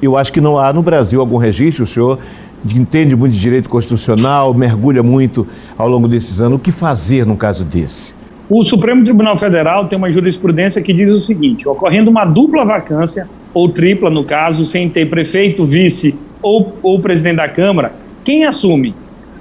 Eu 0.00 0.16
acho 0.16 0.32
que 0.32 0.40
não 0.40 0.58
há 0.58 0.72
no 0.72 0.82
Brasil 0.82 1.20
algum 1.20 1.36
registro, 1.36 1.82
o 1.82 1.86
senhor 1.86 2.18
entende 2.64 3.14
muito 3.16 3.32
de 3.32 3.40
direito 3.40 3.68
constitucional, 3.68 4.54
mergulha 4.54 5.02
muito 5.02 5.46
ao 5.76 5.88
longo 5.88 6.08
desses 6.08 6.40
anos. 6.40 6.56
O 6.56 6.60
que 6.60 6.72
fazer 6.72 7.26
num 7.26 7.36
caso 7.36 7.64
desse? 7.64 8.17
O 8.50 8.62
Supremo 8.62 9.04
Tribunal 9.04 9.36
Federal 9.36 9.86
tem 9.88 9.98
uma 9.98 10.10
jurisprudência 10.10 10.80
que 10.80 10.94
diz 10.94 11.10
o 11.10 11.20
seguinte: 11.20 11.68
ocorrendo 11.68 12.10
uma 12.10 12.24
dupla 12.24 12.64
vacância, 12.64 13.28
ou 13.52 13.68
tripla 13.68 14.08
no 14.08 14.24
caso, 14.24 14.64
sem 14.64 14.88
ter 14.88 15.10
prefeito, 15.10 15.66
vice 15.66 16.14
ou, 16.40 16.74
ou 16.82 16.98
presidente 16.98 17.36
da 17.36 17.48
Câmara, 17.48 17.92
quem 18.24 18.46
assume? 18.46 18.94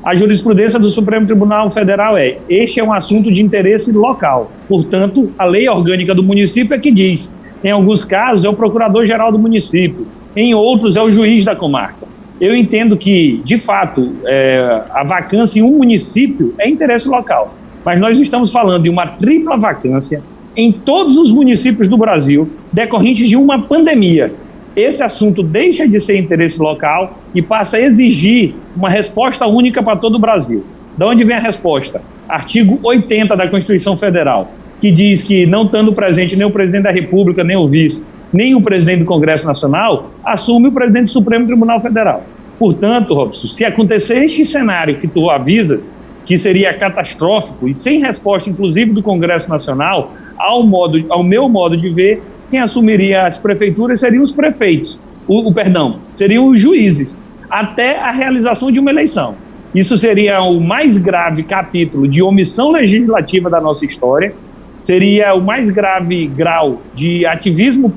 A 0.04 0.14
jurisprudência 0.14 0.78
do 0.78 0.90
Supremo 0.90 1.26
Tribunal 1.26 1.72
Federal 1.72 2.18
é: 2.18 2.38
este 2.50 2.82
é 2.82 2.84
um 2.84 2.92
assunto 2.92 3.32
de 3.32 3.42
interesse 3.42 3.94
local. 3.94 4.52
Portanto, 4.68 5.32
a 5.38 5.46
lei 5.46 5.70
orgânica 5.70 6.14
do 6.14 6.22
município 6.22 6.76
é 6.76 6.78
que 6.78 6.92
diz. 6.92 7.32
Em 7.64 7.72
alguns 7.72 8.04
casos, 8.04 8.44
é 8.44 8.50
o 8.50 8.54
procurador-geral 8.54 9.32
do 9.32 9.40
município, 9.40 10.06
em 10.36 10.54
outros, 10.54 10.98
é 10.98 11.02
o 11.02 11.10
juiz 11.10 11.46
da 11.46 11.56
comarca. 11.56 12.06
Eu 12.42 12.54
entendo 12.54 12.98
que, 12.98 13.42
de 13.46 13.58
fato, 13.58 14.14
é, 14.26 14.84
a 14.92 15.04
vacância 15.06 15.60
em 15.60 15.64
um 15.64 15.78
município 15.78 16.54
é 16.60 16.70
interesse 16.70 17.08
local 17.08 17.56
mas 17.88 18.02
nós 18.02 18.20
estamos 18.20 18.52
falando 18.52 18.84
de 18.84 18.90
uma 18.90 19.08
tripla 19.08 19.56
vacância 19.56 20.22
em 20.58 20.74
todos 20.74 21.16
os 21.16 21.32
municípios 21.32 21.88
do 21.88 21.96
Brasil, 21.96 22.50
decorrentes 22.70 23.30
de 23.30 23.38
uma 23.38 23.62
pandemia. 23.62 24.34
Esse 24.76 25.02
assunto 25.02 25.42
deixa 25.42 25.88
de 25.88 25.98
ser 25.98 26.18
interesse 26.18 26.60
local 26.60 27.18
e 27.34 27.42
passa 27.42 27.78
a 27.78 27.80
exigir 27.80 28.54
uma 28.76 28.90
resposta 28.90 29.48
única 29.48 29.82
para 29.82 29.96
todo 29.96 30.16
o 30.16 30.20
Brasil. 30.20 30.66
De 30.98 31.06
onde 31.06 31.24
vem 31.24 31.38
a 31.38 31.40
resposta? 31.40 32.02
Artigo 32.28 32.78
80 32.84 33.38
da 33.38 33.48
Constituição 33.48 33.96
Federal, 33.96 34.52
que 34.82 34.92
diz 34.92 35.24
que, 35.24 35.46
não 35.46 35.64
estando 35.64 35.94
presente 35.94 36.36
nem 36.36 36.46
o 36.46 36.52
presidente 36.52 36.84
da 36.84 36.92
República, 36.92 37.42
nem 37.42 37.56
o 37.56 37.66
vice, 37.66 38.06
nem 38.34 38.54
o 38.54 38.60
presidente 38.60 39.00
do 39.00 39.06
Congresso 39.06 39.48
Nacional, 39.48 40.12
assume 40.26 40.68
o 40.68 40.74
presidente 40.74 41.06
do 41.06 41.12
Supremo 41.12 41.46
Tribunal 41.46 41.80
Federal. 41.80 42.22
Portanto, 42.60 43.14
Robson, 43.14 43.48
se 43.48 43.64
acontecer 43.64 44.22
este 44.22 44.46
cenário 44.46 44.98
que 44.98 45.08
tu 45.08 45.30
avisas, 45.30 45.96
que 46.28 46.38
seria 46.38 46.74
catastrófico 46.74 47.70
e 47.70 47.74
sem 47.74 48.02
resposta, 48.02 48.50
inclusive 48.50 48.92
do 48.92 49.02
Congresso 49.02 49.50
Nacional, 49.50 50.14
ao, 50.38 50.62
modo, 50.62 51.02
ao 51.10 51.24
meu 51.24 51.48
modo 51.48 51.78
de 51.78 51.90
ver, 51.90 52.22
quem 52.50 52.60
assumiria 52.60 53.26
as 53.26 53.38
prefeituras 53.38 54.02
seriam 54.02 54.22
os 54.22 54.32
prefeitos, 54.32 55.00
o, 55.26 55.50
o 55.50 55.54
perdão, 55.54 56.00
seriam 56.12 56.48
os 56.48 56.60
juízes, 56.60 57.22
até 57.50 57.98
a 57.98 58.12
realização 58.12 58.70
de 58.70 58.78
uma 58.78 58.92
eleição. 58.92 59.36
Isso 59.74 59.98
seria 59.98 60.42
o 60.42 60.60
mais 60.60 60.98
grave 60.98 61.44
capítulo 61.44 62.06
de 62.06 62.22
omissão 62.22 62.72
legislativa 62.72 63.50
da 63.50 63.62
nossa 63.62 63.86
história, 63.86 64.34
seria 64.82 65.34
o 65.34 65.42
mais 65.42 65.70
grave 65.70 66.28
grau 66.28 66.82
de 66.94 67.26
ativismo, 67.26 67.94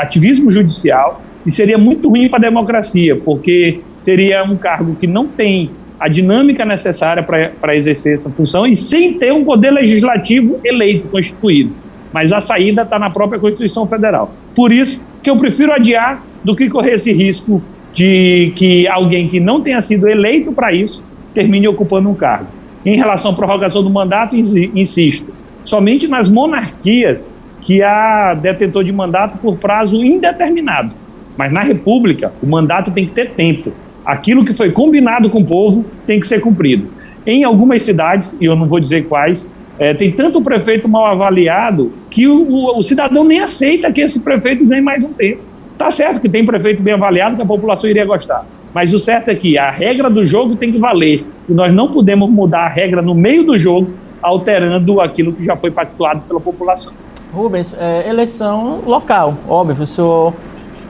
ativismo 0.00 0.50
judicial 0.50 1.22
e 1.46 1.50
seria 1.52 1.78
muito 1.78 2.08
ruim 2.08 2.28
para 2.28 2.38
a 2.38 2.42
democracia, 2.42 3.14
porque 3.14 3.80
seria 4.00 4.42
um 4.42 4.56
cargo 4.56 4.96
que 4.96 5.06
não 5.06 5.28
tem 5.28 5.70
a 6.00 6.08
dinâmica 6.08 6.64
necessária 6.64 7.22
para 7.22 7.76
exercer 7.76 8.14
essa 8.14 8.30
função 8.30 8.66
e 8.66 8.74
sem 8.74 9.18
ter 9.18 9.34
um 9.34 9.44
poder 9.44 9.70
legislativo 9.70 10.58
eleito, 10.64 11.06
constituído. 11.08 11.72
Mas 12.10 12.32
a 12.32 12.40
saída 12.40 12.82
está 12.82 12.98
na 12.98 13.10
própria 13.10 13.38
Constituição 13.38 13.86
Federal. 13.86 14.32
Por 14.54 14.72
isso 14.72 15.00
que 15.22 15.28
eu 15.28 15.36
prefiro 15.36 15.72
adiar 15.72 16.24
do 16.42 16.56
que 16.56 16.70
correr 16.70 16.94
esse 16.94 17.12
risco 17.12 17.62
de 17.92 18.50
que 18.56 18.88
alguém 18.88 19.28
que 19.28 19.38
não 19.38 19.60
tenha 19.60 19.80
sido 19.82 20.08
eleito 20.08 20.52
para 20.52 20.72
isso 20.72 21.06
termine 21.34 21.68
ocupando 21.68 22.08
um 22.08 22.14
cargo. 22.14 22.48
Em 22.84 22.96
relação 22.96 23.32
à 23.32 23.34
prorrogação 23.34 23.82
do 23.82 23.90
mandato, 23.90 24.34
insisto, 24.34 25.34
somente 25.64 26.08
nas 26.08 26.30
monarquias 26.30 27.30
que 27.60 27.82
há 27.82 28.32
detentor 28.32 28.84
de 28.84 28.92
mandato 28.92 29.36
por 29.36 29.58
prazo 29.58 30.02
indeterminado. 30.02 30.94
Mas 31.36 31.52
na 31.52 31.60
República, 31.60 32.32
o 32.42 32.46
mandato 32.46 32.90
tem 32.90 33.06
que 33.06 33.12
ter 33.12 33.30
tempo 33.32 33.70
aquilo 34.10 34.44
que 34.44 34.52
foi 34.52 34.72
combinado 34.72 35.30
com 35.30 35.40
o 35.40 35.44
povo 35.44 35.84
tem 36.06 36.18
que 36.18 36.26
ser 36.26 36.40
cumprido. 36.40 36.88
Em 37.26 37.44
algumas 37.44 37.82
cidades, 37.82 38.36
e 38.40 38.44
eu 38.44 38.56
não 38.56 38.66
vou 38.66 38.80
dizer 38.80 39.06
quais, 39.06 39.50
é, 39.78 39.94
tem 39.94 40.10
tanto 40.10 40.42
prefeito 40.42 40.88
mal 40.88 41.06
avaliado 41.06 41.92
que 42.10 42.26
o, 42.26 42.42
o, 42.42 42.78
o, 42.78 42.82
cidadão 42.82 43.24
nem 43.24 43.40
aceita 43.40 43.90
que 43.92 44.00
esse 44.00 44.20
prefeito 44.20 44.64
ganhe 44.64 44.82
mais 44.82 45.04
um 45.04 45.12
tempo. 45.12 45.42
Tá 45.78 45.90
certo 45.90 46.20
que 46.20 46.28
tem 46.28 46.44
prefeito 46.44 46.82
bem 46.82 46.94
avaliado 46.94 47.36
que 47.36 47.42
a 47.42 47.46
população 47.46 47.88
iria 47.88 48.04
gostar, 48.04 48.44
mas 48.74 48.92
o 48.92 48.98
certo 48.98 49.28
é 49.28 49.34
que 49.34 49.56
a 49.56 49.70
regra 49.70 50.10
do 50.10 50.26
jogo 50.26 50.56
tem 50.56 50.70
que 50.70 50.78
valer 50.78 51.24
e 51.48 51.52
nós 51.52 51.72
não 51.72 51.90
podemos 51.90 52.28
mudar 52.30 52.66
a 52.66 52.68
regra 52.68 53.00
no 53.00 53.14
meio 53.14 53.44
do 53.44 53.58
jogo, 53.58 53.90
alterando 54.20 55.00
aquilo 55.00 55.32
que 55.32 55.44
já 55.44 55.56
foi 55.56 55.70
pactuado 55.70 56.20
pela 56.28 56.40
população. 56.40 56.92
Rubens, 57.32 57.74
é, 57.78 58.08
eleição 58.08 58.82
local, 58.84 59.34
óbvio, 59.48 59.84
o 59.84 59.86
senhor 59.86 60.34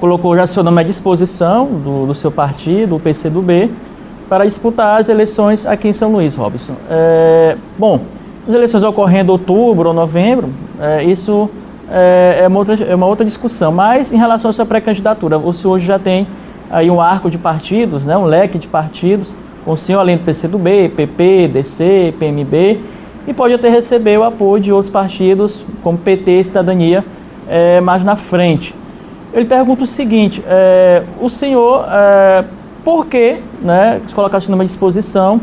colocou 0.01 0.35
já 0.35 0.47
seu 0.47 0.65
nome 0.65 0.81
à 0.81 0.83
disposição 0.83 1.67
do, 1.67 2.07
do 2.07 2.15
seu 2.15 2.33
partido, 2.33 2.97
o 2.97 3.01
PCdoB, 3.01 3.71
para 4.29 4.47
disputar 4.47 4.99
as 4.99 5.11
eleições 5.11 5.67
aqui 5.67 5.89
em 5.89 5.93
São 5.93 6.11
Luís, 6.11 6.35
Robson. 6.35 6.73
É, 6.89 7.57
bom, 7.79 8.01
as 8.49 8.55
eleições 8.55 8.83
ocorrendo 8.83 9.31
em 9.31 9.33
outubro 9.33 9.89
ou 9.91 9.95
novembro, 9.95 10.49
é, 10.81 11.05
isso 11.05 11.51
é, 11.91 12.41
é, 12.43 12.49
uma 12.49 12.59
outra, 12.59 12.75
é 12.83 12.95
uma 12.95 13.07
outra 13.07 13.27
discussão. 13.27 13.71
Mas 13.71 14.11
em 14.11 14.17
relação 14.17 14.49
à 14.49 14.53
sua 14.55 14.65
pré-candidatura, 14.65 15.37
o 15.37 15.53
senhor 15.53 15.79
já 15.79 15.99
tem 15.99 16.27
aí 16.71 16.91
um 16.91 17.01
arco 17.01 17.31
de 17.31 17.37
partidos, 17.37 18.03
né, 18.05 18.17
um 18.17 18.25
leque 18.25 18.59
de 18.59 18.69
partidos, 18.69 19.35
com 19.65 19.73
o 19.73 19.77
senhor 19.77 20.01
além 20.01 20.17
do 20.17 20.25
PCdoB, 20.25 20.89
PP, 20.97 21.49
DC, 21.49 22.15
PMB, 22.19 22.81
e 23.27 23.35
pode 23.35 23.53
até 23.53 23.69
receber 23.69 24.19
o 24.19 24.25
apoio 24.25 24.63
de 24.63 24.73
outros 24.73 24.91
partidos, 24.91 25.63
como 25.83 25.99
PT 25.99 26.41
e 26.41 26.45
Cidadania, 26.45 27.05
é, 27.47 27.81
mais 27.83 28.03
na 28.03 28.17
frente 28.17 28.80
ele 29.33 29.45
pergunta 29.45 29.85
o 29.85 29.87
seguinte: 29.87 30.43
é, 30.47 31.03
o 31.21 31.29
senhor, 31.29 31.85
é, 31.89 32.45
por 32.85 33.07
que 33.07 33.39
né, 33.63 34.01
se 34.07 34.15
colocar 34.15 34.41
nome 34.49 34.63
à 34.63 34.67
disposição 34.67 35.41